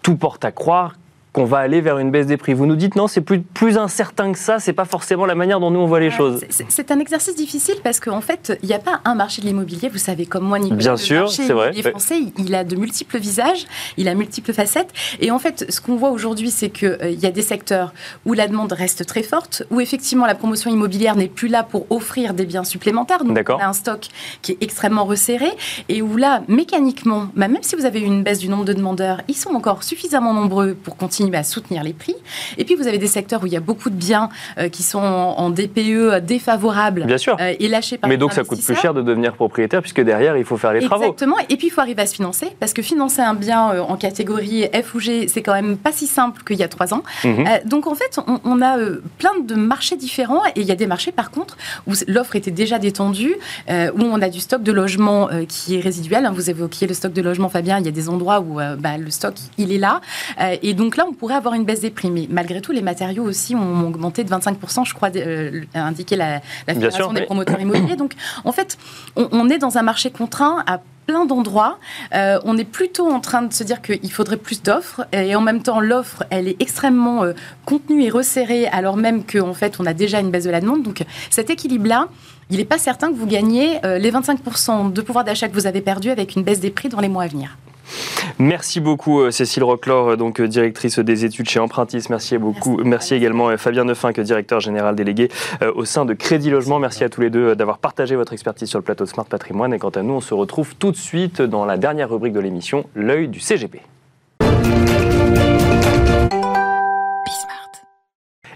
tout 0.00 0.16
porte 0.16 0.42
à 0.46 0.52
croire 0.52 0.94
qu'on 1.32 1.44
va 1.46 1.58
aller 1.58 1.80
vers 1.80 1.98
une 1.98 2.10
baisse 2.10 2.26
des 2.26 2.36
prix. 2.36 2.52
Vous 2.52 2.66
nous 2.66 2.76
dites 2.76 2.94
non, 2.94 3.08
c'est 3.08 3.22
plus, 3.22 3.40
plus 3.40 3.78
incertain 3.78 4.32
que 4.32 4.38
ça, 4.38 4.58
c'est 4.58 4.74
pas 4.74 4.84
forcément 4.84 5.24
la 5.24 5.34
manière 5.34 5.60
dont 5.60 5.70
nous 5.70 5.80
on 5.80 5.86
voit 5.86 6.00
les 6.00 6.10
choses. 6.10 6.44
C'est 6.68 6.90
un 6.90 6.98
exercice 6.98 7.34
difficile 7.34 7.76
parce 7.82 8.00
qu'en 8.00 8.20
fait, 8.20 8.58
il 8.62 8.68
n'y 8.68 8.74
a 8.74 8.78
pas 8.78 9.00
un 9.04 9.14
marché 9.14 9.40
de 9.40 9.46
l'immobilier, 9.46 9.88
vous 9.88 9.98
savez 9.98 10.26
comme 10.26 10.44
moi, 10.44 10.58
Nicolas. 10.58 10.78
Bien 10.78 10.96
sûr, 10.96 11.30
c'est 11.30 11.52
vrai. 11.52 11.72
Le 11.72 11.90
français, 11.90 12.16
il 12.36 12.54
a 12.54 12.64
de 12.64 12.76
multiples 12.76 13.18
visages, 13.18 13.66
il 13.96 14.08
a 14.08 14.14
multiples 14.14 14.52
facettes. 14.52 14.92
Et 15.20 15.30
en 15.30 15.38
fait, 15.38 15.64
ce 15.70 15.80
qu'on 15.80 15.96
voit 15.96 16.10
aujourd'hui, 16.10 16.50
c'est 16.50 16.68
qu'il 16.68 16.98
euh, 17.02 17.10
y 17.10 17.26
a 17.26 17.30
des 17.30 17.42
secteurs 17.42 17.94
où 18.26 18.34
la 18.34 18.46
demande 18.46 18.72
reste 18.72 19.06
très 19.06 19.22
forte, 19.22 19.62
où 19.70 19.80
effectivement 19.80 20.26
la 20.26 20.34
promotion 20.34 20.70
immobilière 20.70 21.16
n'est 21.16 21.28
plus 21.28 21.48
là 21.48 21.62
pour 21.62 21.86
offrir 21.90 22.34
des 22.34 22.44
biens 22.44 22.64
supplémentaires. 22.64 23.24
Donc 23.24 23.38
on 23.48 23.58
a 23.58 23.66
un 23.66 23.72
stock 23.72 24.08
qui 24.42 24.52
est 24.52 24.58
extrêmement 24.60 25.04
resserré 25.04 25.48
et 25.88 26.02
où 26.02 26.16
là, 26.18 26.42
mécaniquement, 26.48 27.28
bah, 27.34 27.48
même 27.48 27.62
si 27.62 27.74
vous 27.74 27.86
avez 27.86 28.00
une 28.00 28.22
baisse 28.22 28.38
du 28.38 28.50
nombre 28.50 28.66
de 28.66 28.74
demandeurs, 28.74 29.22
ils 29.28 29.34
sont 29.34 29.54
encore 29.54 29.82
suffisamment 29.82 30.34
nombreux 30.34 30.74
pour 30.74 30.96
continuer 30.96 31.21
à 31.34 31.42
soutenir 31.42 31.82
les 31.82 31.92
prix. 31.92 32.14
Et 32.58 32.64
puis 32.64 32.74
vous 32.74 32.86
avez 32.86 32.98
des 32.98 33.06
secteurs 33.06 33.42
où 33.42 33.46
il 33.46 33.52
y 33.52 33.56
a 33.56 33.60
beaucoup 33.60 33.90
de 33.90 33.94
biens 33.94 34.28
euh, 34.58 34.68
qui 34.68 34.82
sont 34.82 34.98
en, 34.98 35.50
DPE 35.50 36.20
défavorables 36.22 37.04
Bien 37.04 37.18
sûr. 37.18 37.36
Euh, 37.40 37.54
et 37.58 37.68
lâchés 37.68 37.98
par 37.98 38.08
Mais 38.08 38.16
donc 38.16 38.32
ça 38.32 38.42
coûte 38.42 38.62
plus 38.62 38.74
cher 38.74 38.94
de 38.94 39.02
devenir 39.02 39.34
propriétaire 39.34 39.82
puisque 39.82 40.00
derrière 40.00 40.36
il 40.36 40.44
faut 40.44 40.56
faire 40.56 40.72
les 40.72 40.80
travaux. 40.80 41.02
Exactement. 41.02 41.36
Et 41.48 41.56
puis 41.56 41.66
il 41.66 41.70
faut 41.70 41.80
arriver 41.80 42.02
à 42.02 42.06
se 42.06 42.14
financer 42.14 42.48
parce 42.58 42.72
que 42.72 42.80
financer 42.80 43.20
un 43.20 43.34
bien 43.34 43.72
euh, 43.72 43.80
en 43.80 43.96
catégorie 43.96 44.66
F 44.72 44.94
ou 44.94 45.00
G, 45.00 45.28
c'est 45.28 45.42
quand 45.42 45.52
même 45.52 45.76
pas 45.76 45.92
si 45.92 46.06
simple 46.06 46.42
qu'il 46.42 46.56
y 46.56 46.62
a 46.62 46.68
trois 46.68 46.94
ans. 46.94 47.02
Mhm. 47.24 47.44
donc 47.66 47.86
en 47.86 47.94
fait, 47.94 48.18
on, 48.44 48.62
a 48.62 48.76
plein 49.18 49.38
de 49.44 49.54
marchés 49.54 49.96
différents 49.96 50.44
et 50.46 50.60
il 50.60 50.64
y 50.64 50.72
a 50.72 50.74
des 50.74 50.86
marchés 50.86 51.12
par 51.12 51.30
contre 51.30 51.56
où 51.86 51.92
l'offre 52.06 52.36
était 52.36 52.50
déjà 52.50 52.78
détendue, 52.78 53.36
où 53.68 54.00
on 54.00 54.20
a 54.22 54.28
du 54.28 54.40
stock 54.40 54.62
de 54.62 54.72
logement 54.72 55.28
qui 55.48 55.76
est 55.76 55.80
résiduel. 55.80 56.26
Hein, 56.26 56.32
vous 56.34 56.50
évoquiez 56.50 56.86
le 56.86 56.94
stock 56.94 57.12
de 57.12 57.22
logement, 57.22 57.48
Fabien. 57.48 57.78
Il 57.78 57.84
y 57.84 57.88
a 57.88 57.92
des 57.92 58.08
endroits 58.08 58.40
où 58.40 58.60
bah, 58.78 58.96
le 58.98 59.10
stock 59.10 59.34
il 59.58 59.72
est 59.72 59.78
là. 59.78 60.00
et 60.62 60.74
donc 60.74 60.96
là, 60.96 61.04
on 61.08 61.11
pourrait 61.12 61.34
avoir 61.34 61.54
une 61.54 61.64
baisse 61.64 61.80
des 61.80 61.90
prix. 61.90 62.10
Mais 62.10 62.26
malgré 62.30 62.60
tout, 62.60 62.72
les 62.72 62.82
matériaux 62.82 63.24
aussi 63.24 63.54
ont 63.54 63.86
augmenté 63.86 64.24
de 64.24 64.30
25%, 64.30 64.84
je 64.86 64.94
crois, 64.94 65.10
euh, 65.16 65.62
indiqué 65.74 66.16
la, 66.16 66.40
la 66.66 66.74
Fédération 66.74 67.12
des 67.12 67.22
promoteurs 67.22 67.60
immobiliers. 67.60 67.96
Donc, 67.96 68.14
en 68.44 68.52
fait, 68.52 68.78
on, 69.16 69.48
est 69.48 69.58
dans 69.58 69.78
un 69.78 69.82
marché 69.82 70.10
contraint 70.10 70.62
à 70.66 70.80
plein 71.06 71.26
d'endroits. 71.26 71.78
Euh, 72.14 72.38
on 72.44 72.56
est 72.56 72.64
plutôt 72.64 73.10
en 73.10 73.20
train 73.20 73.42
de 73.42 73.52
se 73.52 73.64
dire 73.64 73.82
qu'il 73.82 74.12
faudrait 74.12 74.36
plus 74.36 74.62
d'offres 74.62 75.06
et 75.12 75.34
en 75.34 75.40
même 75.40 75.60
temps 75.60 75.80
l'offre 75.80 76.22
elle 76.30 76.46
est 76.46 76.56
extrêmement 76.62 77.24
euh, 77.24 77.32
contenue 77.66 78.04
et 78.04 78.08
resserrée 78.08 78.68
alors 78.68 78.96
même 78.96 79.24
qu'en 79.24 79.52
fait 79.52 79.80
on 79.80 79.86
a 79.86 79.94
déjà 79.94 80.20
une 80.20 80.30
baisse 80.30 80.44
de 80.44 80.50
la 80.50 80.60
demande. 80.60 80.84
Donc 80.84 81.04
cet 81.28 81.50
équilibre 81.50 81.88
là, 81.88 82.06
il 82.50 82.58
n'est 82.58 82.64
pas 82.64 82.78
certain 82.78 83.08
que 83.08 83.16
vous 83.16 83.26
gagnez 83.26 83.80
les 83.82 84.12
25% 84.12 84.92
de 84.92 85.00
pouvoir 85.00 85.24
d'achat 85.24 85.48
que 85.48 85.54
vous 85.54 85.66
avez 85.66 85.80
perdu 85.80 86.10
avec 86.10 86.36
une 86.36 86.44
baisse 86.44 86.60
des 86.60 86.70
prix 86.70 86.88
dans 86.88 87.00
les 87.00 87.08
mois 87.08 87.24
à 87.24 87.26
venir. 87.26 87.56
Merci 88.38 88.80
beaucoup 88.80 89.20
euh, 89.20 89.30
Cécile 89.30 89.64
Roclor, 89.64 90.10
euh, 90.10 90.16
donc 90.16 90.40
euh, 90.40 90.48
directrice 90.48 90.98
des 90.98 91.24
études 91.24 91.48
chez 91.48 91.60
Empruntis. 91.60 92.04
Merci 92.10 92.38
beaucoup. 92.38 92.78
Merci, 92.84 93.14
également 93.14 93.56
Fabien 93.56 93.84
Neufin, 93.84 94.10
directeur 94.12 94.60
général 94.60 94.94
délégué 94.94 95.28
au 95.74 95.84
sein 95.84 96.04
de 96.04 96.14
Crédit 96.14 96.50
Logement. 96.50 96.78
Merci 96.78 97.04
à 97.04 97.08
tous 97.08 97.20
les 97.20 97.30
deux 97.30 97.56
d'avoir 97.56 97.78
partagé 97.78 98.16
votre 98.16 98.32
expertise 98.32 98.68
sur 98.68 98.78
le 98.78 98.84
plateau 98.84 99.06
Smart 99.06 99.26
Patrimoine. 99.26 99.74
Et 99.74 99.78
quant 99.78 99.90
à 99.90 100.02
nous, 100.02 100.14
on 100.14 100.20
se 100.20 100.34
retrouve 100.34 100.74
tout 100.76 100.90
de 100.90 100.96
suite 100.96 101.42
dans 101.42 101.64
la 101.64 101.76
dernière 101.76 102.10
rubrique 102.10 102.32
de 102.32 102.40
l'émission, 102.40 102.84
l'œil 102.94 103.28
du 103.28 103.40
CGP. 103.40 103.80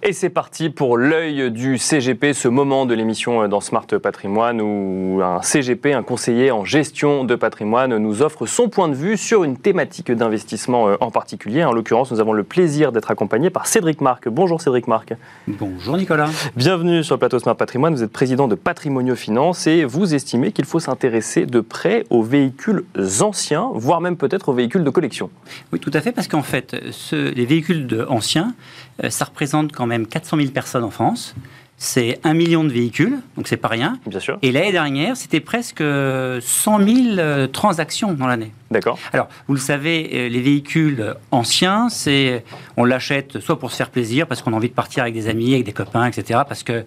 Et 0.09 0.13
c'est 0.13 0.31
parti 0.31 0.71
pour 0.71 0.99
l'œil 0.99 1.51
du 1.51 1.79
CGP, 1.79 2.33
ce 2.33 2.47
moment 2.47 2.87
de 2.87 2.95
l'émission 2.95 3.43
euh, 3.43 3.49
dans 3.49 3.61
Smart 3.61 3.89
Patrimoine 4.01 4.61
où 4.61 5.21
un 5.21 5.43
CGP, 5.43 5.95
un 5.95 6.05
conseiller 6.05 6.53
en 6.53 6.65
gestion 6.65 7.25
de 7.25 7.35
patrimoine, 7.35 7.97
nous 7.97 8.23
offre 8.23 8.47
son 8.47 8.69
point 8.69 8.89
de 8.89 8.95
vue 8.95 9.17
sur 9.17 9.43
une 9.43 9.57
thématique 9.57 10.13
d'investissement 10.13 10.91
euh, 10.91 10.97
en 11.01 11.11
particulier. 11.11 11.65
En 11.65 11.73
l'occurrence, 11.73 12.13
nous 12.13 12.21
avons 12.21 12.35
le 12.35 12.45
plaisir 12.45 12.93
d'être 12.93 13.11
accompagné 13.11 13.51
par 13.51 13.67
Cédric 13.67 14.01
Marc. 14.01 14.29
Bonjour 14.29 14.61
Cédric 14.61 14.87
Marc. 14.87 15.13
Bonjour 15.49 15.97
Nicolas. 15.97 16.31
Bienvenue 16.55 17.03
sur 17.03 17.17
le 17.17 17.19
plateau 17.19 17.41
Smart 17.41 17.57
Patrimoine. 17.57 17.93
Vous 17.93 18.05
êtes 18.05 18.13
président 18.13 18.47
de 18.47 18.55
Patrimonio 18.55 19.17
Finance 19.17 19.67
et 19.67 19.85
vous 19.85 20.15
estimez 20.15 20.53
qu'il 20.53 20.67
faut 20.67 20.79
s'intéresser 20.79 21.47
de 21.47 21.59
près 21.59 22.05
aux 22.11 22.23
véhicules 22.23 22.85
anciens, 23.23 23.71
voire 23.75 24.01
même 24.01 24.17
peut-être 24.17 24.51
aux 24.51 24.55
véhicules 24.55 24.85
de 24.85 24.91
collection. 24.91 25.31
Oui, 25.73 25.81
tout 25.81 25.91
à 25.93 26.01
fait, 26.01 26.13
parce 26.13 26.29
qu'en 26.29 26.43
fait, 26.43 26.77
les 27.11 27.45
véhicules 27.45 28.07
anciens, 28.09 28.55
ça 29.09 29.25
représente 29.27 29.73
quand 29.73 29.87
même 29.87 30.07
400 30.07 30.37
000 30.39 30.51
personnes 30.51 30.85
en 30.85 30.91
France. 30.91 31.35
C'est 31.79 32.19
un 32.25 32.33
million 32.33 32.65
de 32.65 32.71
véhicules, 32.71 33.19
donc 33.37 33.49
c'est 33.49 33.59
pas 33.59 33.69
rien. 33.69 33.99
Bien 34.07 34.19
sûr. 34.19 34.39
Et 34.41 34.51
l'année 34.51 34.73
dernière, 34.73 35.15
c'était 35.15 35.41
presque 35.41 35.83
100 35.83 36.41
000 36.41 37.19
euh, 37.19 37.47
transactions 37.49 38.15
dans 38.15 38.27
l'année. 38.27 38.53
D'accord. 38.71 38.99
Alors, 39.13 39.29
vous 39.47 39.53
le 39.53 39.61
savez, 39.61 40.11
euh, 40.15 40.29
les 40.31 40.41
véhicules 40.41 41.15
anciens, 41.33 41.91
c'est 41.91 42.45
on 42.79 42.85
l'achète 42.85 43.41
soit 43.41 43.59
pour 43.59 43.73
se 43.73 43.77
faire 43.77 43.91
plaisir, 43.91 44.27
parce 44.27 44.41
qu'on 44.41 44.55
a 44.55 44.57
envie 44.57 44.71
de 44.71 44.75
partir 44.75 45.03
avec 45.03 45.13
des 45.13 45.29
amis, 45.29 45.53
avec 45.53 45.67
des 45.67 45.75
copains, 45.75 46.07
etc. 46.07 46.41
Parce 46.49 46.63
que 46.63 46.87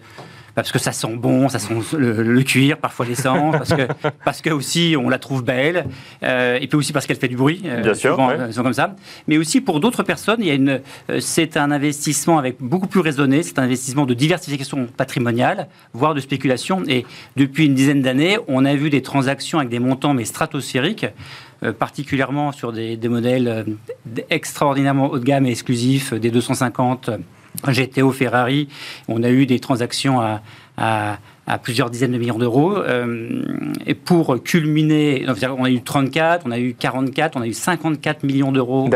parce 0.60 0.74
que 0.74 0.80
ça 0.80 0.91
sent 0.91 1.15
bon, 1.15 1.48
ça 1.48 1.58
sent 1.58 1.74
le, 1.98 2.43
cuir, 2.43 2.78
parfois 2.80 3.06
l'essence, 3.06 3.56
parce 3.56 3.74
que 3.74 3.88
parce 4.26 4.41
que 4.41 4.50
aussi 4.50 4.95
on 5.00 5.08
la 5.08 5.17
trouve 5.17 5.41
belle, 5.41 5.86
euh, 6.22 6.58
et 6.60 6.67
puis 6.67 6.78
aussi 6.78 6.91
parce 6.91 7.08
qu'elle 7.08 7.15
fait 7.15 7.30
du 7.30 7.38
bruit. 7.38 7.62
Euh, 7.63 7.82
Bien 7.82 7.93
sûr, 7.93 8.19
ouais. 8.19 8.52
sont 8.52 8.63
comme 8.63 8.74
ça. 8.74 8.93
Mais 9.30 9.38
aussi 9.38 9.62
pour 9.62 9.80
d'autres 9.80 10.04
personnes, 10.04 10.39
il 10.41 10.48
y 10.48 10.52
a 10.52 10.56
une, 10.56 10.82
euh, 11.10 11.22
c'est 11.22 11.56
un 11.56 11.72
investissement 11.72 12.38
avec 12.38 12.58
beaucoup 12.60 12.88
plus 12.88 13.00
raisonné, 13.00 13.41
c'est 13.41 13.58
un 13.58 13.63
investissement 13.63 14.06
de 14.06 14.13
diversification 14.13 14.88
patrimoniale, 14.98 15.69
voire 15.93 16.13
de 16.13 16.19
spéculation. 16.19 16.84
Et 16.89 17.06
depuis 17.38 17.67
une 17.67 17.74
dizaine 17.74 18.02
d'années, 18.02 18.38
on 18.50 18.65
a 18.65 18.76
vu 18.76 18.89
des 18.89 19.02
transactions 19.02 19.60
avec 19.60 19.69
des 19.69 19.80
montants 19.80 20.13
mais 20.13 20.26
stratosphériques. 20.26 21.06
particulièrement 21.78 22.52
sur 22.52 22.74
des, 22.74 22.98
des 22.98 23.10
modèles 23.10 23.65
extraordinairement 24.30 25.10
haut 25.10 25.19
de 25.19 25.24
gamme 25.24 25.45
et 25.45 25.52
exclusifs, 25.52 26.13
des 26.13 26.32
250 26.32 27.12
GTO 27.68 28.12
Ferrari, 28.12 28.68
on 29.08 29.24
a 29.24 29.30
eu 29.30 29.46
des 29.46 29.60
transactions 29.60 30.22
à, 30.22 30.42
à 31.50 31.58
plusieurs 31.58 31.90
dizaines 31.90 32.12
de 32.12 32.18
millions 32.18 32.38
d'euros. 32.38 32.78
et 33.86 33.96
pour 33.96 34.42
culminer, 34.44 35.26
on 35.28 35.64
a 35.64 35.70
eu 35.70 35.82
34, 35.82 36.46
on 36.46 36.52
a 36.52 36.60
eu 36.60 36.76
44, 36.76 37.38
on 37.38 37.42
a 37.42 37.48
eu 37.48 37.54
54 37.54 38.24
millions 38.24 38.52
d'euros 38.52 38.88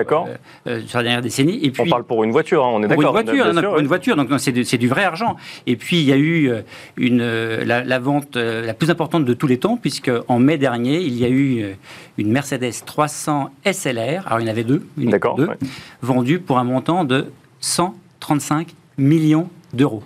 sur 0.86 0.98
la 1.00 1.04
dernière 1.04 1.22
décennie. 1.22 1.60
Et 1.64 1.72
puis, 1.72 1.82
on 1.82 1.90
parle 1.90 2.04
pour 2.04 2.24
une 2.24 2.32
voiture, 2.32 2.64
hein, 2.64 2.70
on 2.74 2.84
est 2.84 2.88
d'accord. 2.88 3.18
Une 3.18 3.26
voiture, 3.26 3.64
pour 3.64 3.80
une 3.80 3.88
voiture, 3.88 4.16
donc 4.16 4.30
c'est 4.38 4.78
du 4.78 4.88
vrai 4.88 5.04
argent. 5.04 5.36
Et 5.66 5.76
puis 5.76 5.98
il 5.98 6.06
y 6.08 6.14
a 6.14 6.18
eu 6.18 6.52
une, 6.96 7.24
la, 7.24 7.84
la 7.84 8.00
vente 8.00 8.36
la 8.36 8.74
plus 8.74 8.92
importante 8.92 9.26
de 9.26 9.34
tous 9.34 9.48
les 9.48 9.58
temps, 9.58 9.78
puisque 9.78 10.12
en 10.28 10.40
mai 10.40 10.58
dernier, 10.58 11.02
il 11.02 11.18
y 11.18 11.26
a 11.26 11.30
eu 11.30 11.76
une 12.20 12.32
Mercedes 12.32 12.86
300 12.86 13.50
SLR, 13.66 14.28
alors 14.28 14.40
il 14.40 14.44
y 14.44 14.48
en 14.48 14.52
avait 14.52 14.64
deux, 14.64 14.86
deux 14.96 15.50
vendue 16.02 16.40
pour 16.40 16.60
un 16.60 16.64
montant 16.64 17.04
de 17.04 17.26
135 18.24 18.74
millions 18.98 19.50
d'euros. 19.74 20.02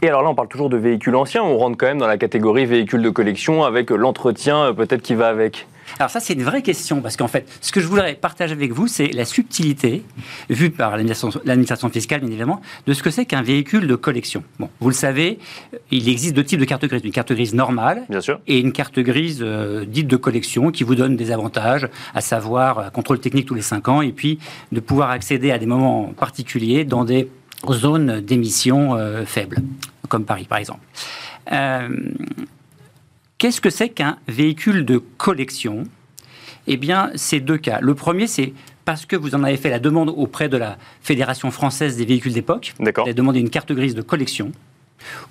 Et 0.00 0.06
alors 0.06 0.22
là, 0.22 0.30
on 0.30 0.34
parle 0.36 0.46
toujours 0.46 0.70
de 0.70 0.76
véhicules 0.76 1.16
anciens, 1.16 1.42
on 1.42 1.58
rentre 1.58 1.76
quand 1.76 1.86
même 1.86 1.98
dans 1.98 2.06
la 2.06 2.18
catégorie 2.18 2.66
véhicules 2.66 3.02
de 3.02 3.10
collection 3.10 3.64
avec 3.64 3.90
l'entretien 3.90 4.66
euh, 4.66 4.72
peut-être 4.72 5.02
qui 5.02 5.14
va 5.14 5.26
avec. 5.26 5.66
Alors 5.98 6.10
ça, 6.10 6.20
c'est 6.20 6.34
une 6.34 6.44
vraie 6.44 6.62
question, 6.62 7.00
parce 7.00 7.16
qu'en 7.16 7.26
fait, 7.26 7.48
ce 7.60 7.72
que 7.72 7.80
je 7.80 7.86
voudrais 7.86 8.14
partager 8.14 8.52
avec 8.52 8.72
vous, 8.72 8.86
c'est 8.86 9.08
la 9.08 9.24
subtilité, 9.24 10.04
vue 10.50 10.70
par 10.70 10.96
l'administration 10.96 11.88
fiscale, 11.88 12.20
bien 12.20 12.28
évidemment, 12.28 12.60
de 12.86 12.92
ce 12.92 13.02
que 13.02 13.10
c'est 13.10 13.24
qu'un 13.24 13.42
véhicule 13.42 13.88
de 13.88 13.96
collection. 13.96 14.44
Bon, 14.60 14.68
vous 14.80 14.90
le 14.90 14.94
savez, 14.94 15.38
il 15.90 16.08
existe 16.08 16.36
deux 16.36 16.44
types 16.44 16.60
de 16.60 16.64
cartes 16.64 16.84
grises. 16.84 17.02
Une 17.02 17.10
carte 17.10 17.32
grise 17.32 17.54
normale 17.54 18.04
bien 18.08 18.20
sûr. 18.20 18.38
et 18.46 18.60
une 18.60 18.72
carte 18.72 19.00
grise 19.00 19.40
euh, 19.42 19.84
dite 19.84 20.06
de 20.06 20.16
collection 20.16 20.70
qui 20.70 20.84
vous 20.84 20.94
donne 20.94 21.16
des 21.16 21.32
avantages, 21.32 21.88
à 22.14 22.20
savoir 22.20 22.78
euh, 22.78 22.90
contrôle 22.90 23.18
technique 23.18 23.46
tous 23.46 23.54
les 23.54 23.62
5 23.62 23.88
ans 23.88 24.02
et 24.02 24.12
puis 24.12 24.38
de 24.70 24.78
pouvoir 24.78 25.10
accéder 25.10 25.50
à 25.50 25.58
des 25.58 25.66
moments 25.66 26.12
particuliers 26.16 26.84
dans 26.84 27.04
des 27.04 27.28
zones 27.70 28.20
d'émissions 28.20 28.94
euh, 28.94 29.24
faibles, 29.24 29.58
comme 30.08 30.24
Paris 30.24 30.46
par 30.48 30.58
exemple. 30.58 30.80
Euh, 31.52 31.88
qu'est-ce 33.38 33.60
que 33.60 33.70
c'est 33.70 33.88
qu'un 33.88 34.18
véhicule 34.28 34.84
de 34.84 34.98
collection? 34.98 35.84
Eh 36.66 36.76
bien, 36.76 37.10
c'est 37.14 37.40
deux 37.40 37.56
cas. 37.56 37.78
Le 37.80 37.94
premier, 37.94 38.26
c'est 38.26 38.52
parce 38.84 39.06
que 39.06 39.16
vous 39.16 39.34
en 39.34 39.42
avez 39.42 39.56
fait 39.56 39.70
la 39.70 39.78
demande 39.78 40.10
auprès 40.10 40.48
de 40.48 40.56
la 40.56 40.76
Fédération 41.02 41.50
française 41.50 41.96
des 41.96 42.04
véhicules 42.04 42.32
d'époque. 42.32 42.74
Vous 42.78 42.86
avez 43.02 43.14
demandé 43.14 43.40
une 43.40 43.50
carte 43.50 43.72
grise 43.72 43.94
de 43.94 44.02
collection. 44.02 44.52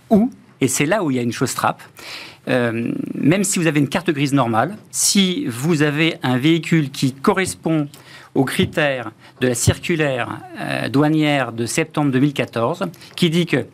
Ou, 0.09 0.31
et 0.61 0.67
c'est 0.67 0.85
là 0.85 1.03
où 1.03 1.11
il 1.11 1.17
y 1.17 1.19
a 1.19 1.23
une 1.23 1.31
chose 1.31 1.53
trappe, 1.53 1.81
euh, 2.47 2.91
même 3.13 3.43
si 3.43 3.59
vous 3.59 3.67
avez 3.67 3.79
une 3.79 3.89
carte 3.89 4.09
grise 4.09 4.33
normale, 4.33 4.77
si 4.89 5.45
vous 5.47 5.81
avez 5.81 6.15
un 6.23 6.37
véhicule 6.37 6.89
qui 6.89 7.13
correspond 7.13 7.87
aux 8.37 8.45
critères 8.45 9.11
de 9.41 9.47
la 9.47 9.55
circulaire 9.55 10.39
euh, 10.59 10.89
douanière 10.89 11.51
de 11.51 11.65
septembre 11.65 12.11
2014, 12.11 12.85
qui 13.15 13.31
dit 13.31 13.47
que 13.47 13.65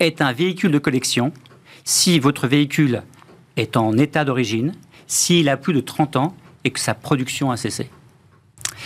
est 0.00 0.22
un 0.22 0.32
véhicule 0.32 0.72
de 0.72 0.78
collection 0.78 1.32
si 1.84 2.18
votre 2.18 2.48
véhicule 2.48 3.02
est 3.58 3.76
en 3.76 3.96
état 3.98 4.24
d'origine, 4.24 4.72
s'il 5.06 5.50
a 5.50 5.58
plus 5.58 5.74
de 5.74 5.80
30 5.80 6.16
ans 6.16 6.34
et 6.64 6.70
que 6.70 6.80
sa 6.80 6.94
production 6.94 7.50
a 7.50 7.58
cessé. 7.58 7.90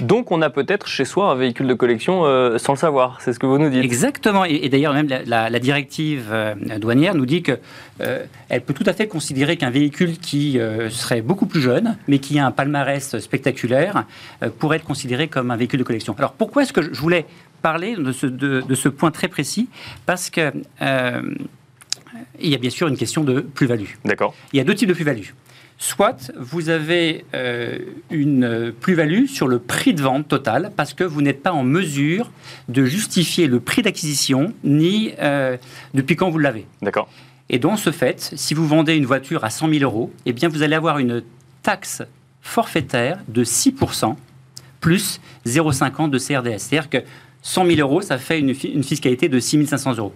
Donc 0.00 0.30
on 0.30 0.42
a 0.42 0.50
peut-être 0.50 0.86
chez 0.86 1.04
soi 1.04 1.30
un 1.30 1.34
véhicule 1.34 1.66
de 1.66 1.74
collection 1.74 2.24
euh, 2.24 2.58
sans 2.58 2.72
le 2.72 2.78
savoir, 2.78 3.18
c'est 3.20 3.32
ce 3.32 3.38
que 3.38 3.46
vous 3.46 3.58
nous 3.58 3.70
dites. 3.70 3.84
Exactement, 3.84 4.44
et, 4.44 4.68
d'ailleurs 4.68 4.92
même 4.92 5.08
la, 5.26 5.58
directive 5.58 6.28
euh, 6.30 6.54
douanière 6.78 7.14
nous 7.14 7.26
dit 7.26 7.42
qu'elle 7.42 7.58
euh, 8.02 8.60
peut 8.64 8.74
tout 8.74 8.84
à 8.86 8.92
fait 8.92 9.08
considérer 9.08 9.56
qu'un 9.56 9.70
véhicule 9.70 10.18
qui 10.18 10.58
serait 10.90 11.22
beaucoup 11.22 11.46
plus 11.46 11.60
jeune, 11.60 11.96
mais 12.06 12.18
qui 12.18 12.38
a 12.38 12.46
un 12.46 12.50
palmarès 12.50 13.18
spectaculaire, 13.18 14.04
pourrait 14.58 14.76
être 14.76 14.84
considéré 14.84 15.28
comme 15.28 15.50
un 15.50 15.56
véhicule 15.56 15.80
de 15.80 15.84
collection. 15.84 16.14
Alors 16.18 16.32
pourquoi 16.32 16.62
est-ce 16.62 16.72
que 16.72 16.82
je 16.82 17.00
voulais 17.00 17.26
parler 17.62 17.96
de 17.96 18.12
ce, 18.12 18.26
de 18.26 18.74
ce 18.74 18.88
point 18.88 19.10
très 19.10 19.28
précis? 19.28 19.68
Parce 20.06 20.30
que 20.30 20.52
il 22.40 22.50
y 22.50 22.54
a 22.54 22.58
bien 22.58 22.70
sûr 22.70 22.88
une 22.88 22.96
question 22.96 23.24
de 23.24 23.40
plus-value. 23.40 23.94
D'accord. 24.04 24.34
Il 24.52 24.56
y 24.56 24.60
a 24.60 24.64
deux 24.64 24.74
types 24.74 24.88
de 24.88 24.94
plus-value. 24.94 25.30
Soit 25.80 26.32
vous 26.36 26.70
avez 26.70 27.24
euh, 27.34 27.78
une 28.10 28.72
plus-value 28.80 29.26
sur 29.26 29.46
le 29.46 29.60
prix 29.60 29.94
de 29.94 30.02
vente 30.02 30.26
total 30.26 30.72
parce 30.76 30.92
que 30.92 31.04
vous 31.04 31.22
n'êtes 31.22 31.40
pas 31.40 31.52
en 31.52 31.62
mesure 31.62 32.32
de 32.68 32.84
justifier 32.84 33.46
le 33.46 33.60
prix 33.60 33.82
d'acquisition 33.82 34.52
ni 34.64 35.12
euh, 35.20 35.56
depuis 35.94 36.16
quand 36.16 36.30
vous 36.30 36.38
l'avez. 36.38 36.66
D'accord. 36.82 37.08
Et 37.48 37.60
dans 37.60 37.76
ce 37.76 37.92
fait, 37.92 38.32
si 38.34 38.54
vous 38.54 38.66
vendez 38.66 38.96
une 38.96 39.06
voiture 39.06 39.44
à 39.44 39.50
100 39.50 39.70
000 39.70 39.84
euros, 39.84 40.12
eh 40.26 40.32
bien 40.32 40.48
vous 40.48 40.62
allez 40.62 40.74
avoir 40.74 40.98
une 40.98 41.22
taxe 41.62 42.02
forfaitaire 42.42 43.20
de 43.28 43.44
6% 43.44 44.16
plus 44.80 45.20
0,50 45.46 46.10
de 46.10 46.18
CRDS. 46.18 46.58
C'est-à-dire 46.58 46.90
que 46.90 46.98
100 47.42 47.66
000 47.66 47.80
euros, 47.80 48.02
ça 48.02 48.18
fait 48.18 48.40
une, 48.40 48.52
une 48.64 48.82
fiscalité 48.82 49.28
de 49.28 49.38
6 49.38 49.66
500 49.66 49.94
euros. 49.98 50.12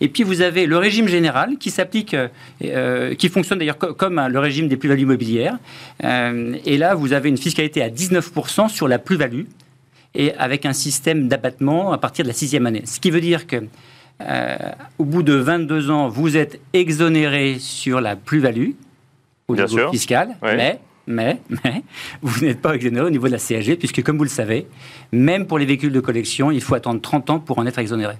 Et 0.00 0.08
puis 0.08 0.22
vous 0.22 0.40
avez 0.40 0.66
le 0.66 0.76
régime 0.78 1.08
général 1.08 1.56
qui 1.58 1.70
s'applique, 1.70 2.14
euh, 2.14 2.28
euh, 2.64 3.14
qui 3.14 3.28
fonctionne 3.28 3.58
d'ailleurs 3.58 3.78
comme 3.78 4.26
le 4.26 4.38
régime 4.38 4.68
des 4.68 4.76
plus-values 4.76 5.02
immobilières. 5.02 5.58
Euh, 6.04 6.56
et 6.64 6.78
là, 6.78 6.94
vous 6.94 7.12
avez 7.12 7.28
une 7.28 7.38
fiscalité 7.38 7.82
à 7.82 7.90
19% 7.90 8.68
sur 8.68 8.88
la 8.88 8.98
plus-value 8.98 9.44
et 10.14 10.34
avec 10.34 10.66
un 10.66 10.72
système 10.72 11.28
d'abattement 11.28 11.92
à 11.92 11.98
partir 11.98 12.24
de 12.24 12.28
la 12.28 12.34
sixième 12.34 12.66
année. 12.66 12.82
Ce 12.86 12.98
qui 12.98 13.10
veut 13.10 13.20
dire 13.20 13.46
que 13.46 13.62
au 14.98 15.04
bout 15.06 15.22
de 15.22 15.32
22 15.32 15.90
ans, 15.90 16.08
vous 16.08 16.36
êtes 16.36 16.60
exonéré 16.74 17.56
sur 17.58 18.02
la 18.02 18.16
plus-value 18.16 18.72
au 19.48 19.56
niveau 19.56 19.90
fiscal, 19.90 20.36
mais 20.42 20.78
mais, 21.06 21.40
mais, 21.64 21.82
vous 22.22 22.44
n'êtes 22.44 22.60
pas 22.60 22.74
exonéré 22.74 23.06
au 23.06 23.10
niveau 23.10 23.26
de 23.26 23.32
la 23.32 23.38
CAG, 23.38 23.76
puisque 23.76 24.02
comme 24.02 24.18
vous 24.18 24.24
le 24.24 24.30
savez, 24.30 24.66
même 25.10 25.46
pour 25.46 25.58
les 25.58 25.64
véhicules 25.64 25.92
de 25.92 26.00
collection, 26.00 26.50
il 26.50 26.60
faut 26.60 26.74
attendre 26.74 27.00
30 27.00 27.30
ans 27.30 27.40
pour 27.40 27.58
en 27.58 27.66
être 27.66 27.78
exonéré. 27.78 28.14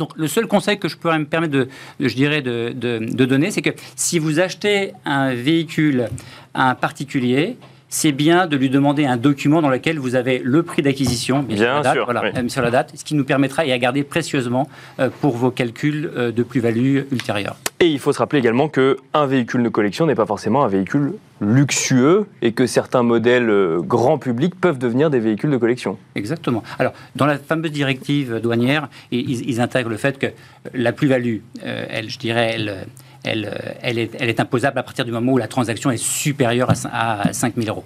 Donc 0.00 0.12
le 0.16 0.28
seul 0.28 0.46
conseil 0.46 0.78
que 0.78 0.88
je 0.88 0.96
pourrais 0.96 1.18
me 1.18 1.26
permettre 1.26 1.52
de, 1.52 3.24
donner, 3.26 3.50
c'est 3.50 3.60
que 3.60 3.68
si 3.96 4.18
vous 4.18 4.40
achetez 4.40 4.92
un 5.04 5.34
véhicule 5.34 6.08
à 6.54 6.70
un 6.70 6.74
particulier, 6.74 7.58
c'est 7.90 8.12
bien 8.12 8.46
de 8.46 8.56
lui 8.56 8.70
demander 8.70 9.04
un 9.04 9.16
document 9.16 9.60
dans 9.60 9.68
lequel 9.68 9.98
vous 9.98 10.14
avez 10.14 10.40
le 10.42 10.62
prix 10.62 10.80
d'acquisition, 10.80 11.42
bien, 11.42 11.82
sûr, 11.82 12.04
voilà, 12.04 12.32
sur 12.48 12.62
la 12.62 12.70
date, 12.70 12.92
ce 12.94 13.04
qui 13.04 13.14
nous 13.14 13.24
permettra 13.24 13.66
et 13.66 13.72
à 13.72 13.78
garder 13.78 14.04
précieusement 14.04 14.68
euh, 15.00 15.10
pour 15.20 15.36
vos 15.36 15.50
calculs 15.50 16.10
euh, 16.16 16.30
de 16.30 16.44
plus-value 16.44 17.00
ultérieure. 17.10 17.56
Et 17.80 17.86
il 17.86 17.98
faut 17.98 18.12
se 18.12 18.18
rappeler 18.18 18.38
également 18.38 18.68
qu'un 18.68 19.26
véhicule 19.26 19.64
de 19.64 19.68
collection 19.68 20.06
n'est 20.06 20.14
pas 20.14 20.26
forcément 20.26 20.64
un 20.64 20.68
véhicule 20.68 21.14
luxueux 21.40 22.26
et 22.42 22.52
que 22.52 22.66
certains 22.66 23.02
modèles 23.02 23.50
euh, 23.50 23.80
grand 23.80 24.18
public 24.18 24.54
peuvent 24.54 24.78
devenir 24.78 25.10
des 25.10 25.18
véhicules 25.18 25.50
de 25.50 25.56
collection. 25.56 25.98
Exactement. 26.14 26.62
Alors, 26.78 26.92
dans 27.16 27.26
la 27.26 27.38
fameuse 27.38 27.72
directive 27.72 28.38
douanière, 28.40 28.88
ils, 29.10 29.60
intègrent 29.60 29.90
le 29.90 29.96
fait 29.96 30.18
que 30.18 30.26
la 30.74 30.92
plus-value, 30.92 31.38
elle, 31.62 32.08
je 32.08 32.18
dirais, 32.18 32.52
elle 32.54 32.86
est, 33.24 33.46
elle, 33.82 34.28
est, 34.28 34.40
imposable 34.40 34.78
à 34.78 34.82
partir 34.82 35.04
du 35.04 35.12
moment 35.12 35.32
où 35.32 35.38
la 35.38 35.48
transaction 35.48 35.90
est 35.90 36.02
supérieure 36.02 36.70
à, 36.92 37.28
à 37.28 37.32
5 37.32 37.54
000 37.56 37.68
euros. 37.68 37.84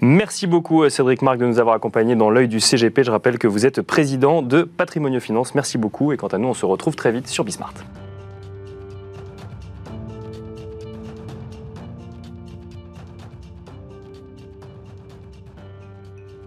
Merci 0.00 0.46
beaucoup 0.46 0.82
euh, 0.82 0.88
Cédric 0.88 1.22
Marc 1.22 1.38
de 1.38 1.46
nous 1.46 1.58
avoir 1.58 1.74
accompagnés 1.74 2.16
dans 2.16 2.30
l'œil 2.30 2.48
du 2.48 2.60
CGP. 2.60 3.04
Je 3.04 3.10
rappelle 3.10 3.38
que 3.38 3.46
vous 3.46 3.66
êtes 3.66 3.82
président 3.82 4.42
de 4.42 4.62
Patrimonio 4.62 5.20
Finance. 5.20 5.54
Merci 5.54 5.76
beaucoup 5.76 6.12
et 6.12 6.16
quant 6.16 6.28
à 6.28 6.38
nous, 6.38 6.48
on 6.48 6.54
se 6.54 6.64
retrouve 6.64 6.96
très 6.96 7.12
vite 7.12 7.28
sur 7.28 7.44
Bismart. 7.44 7.74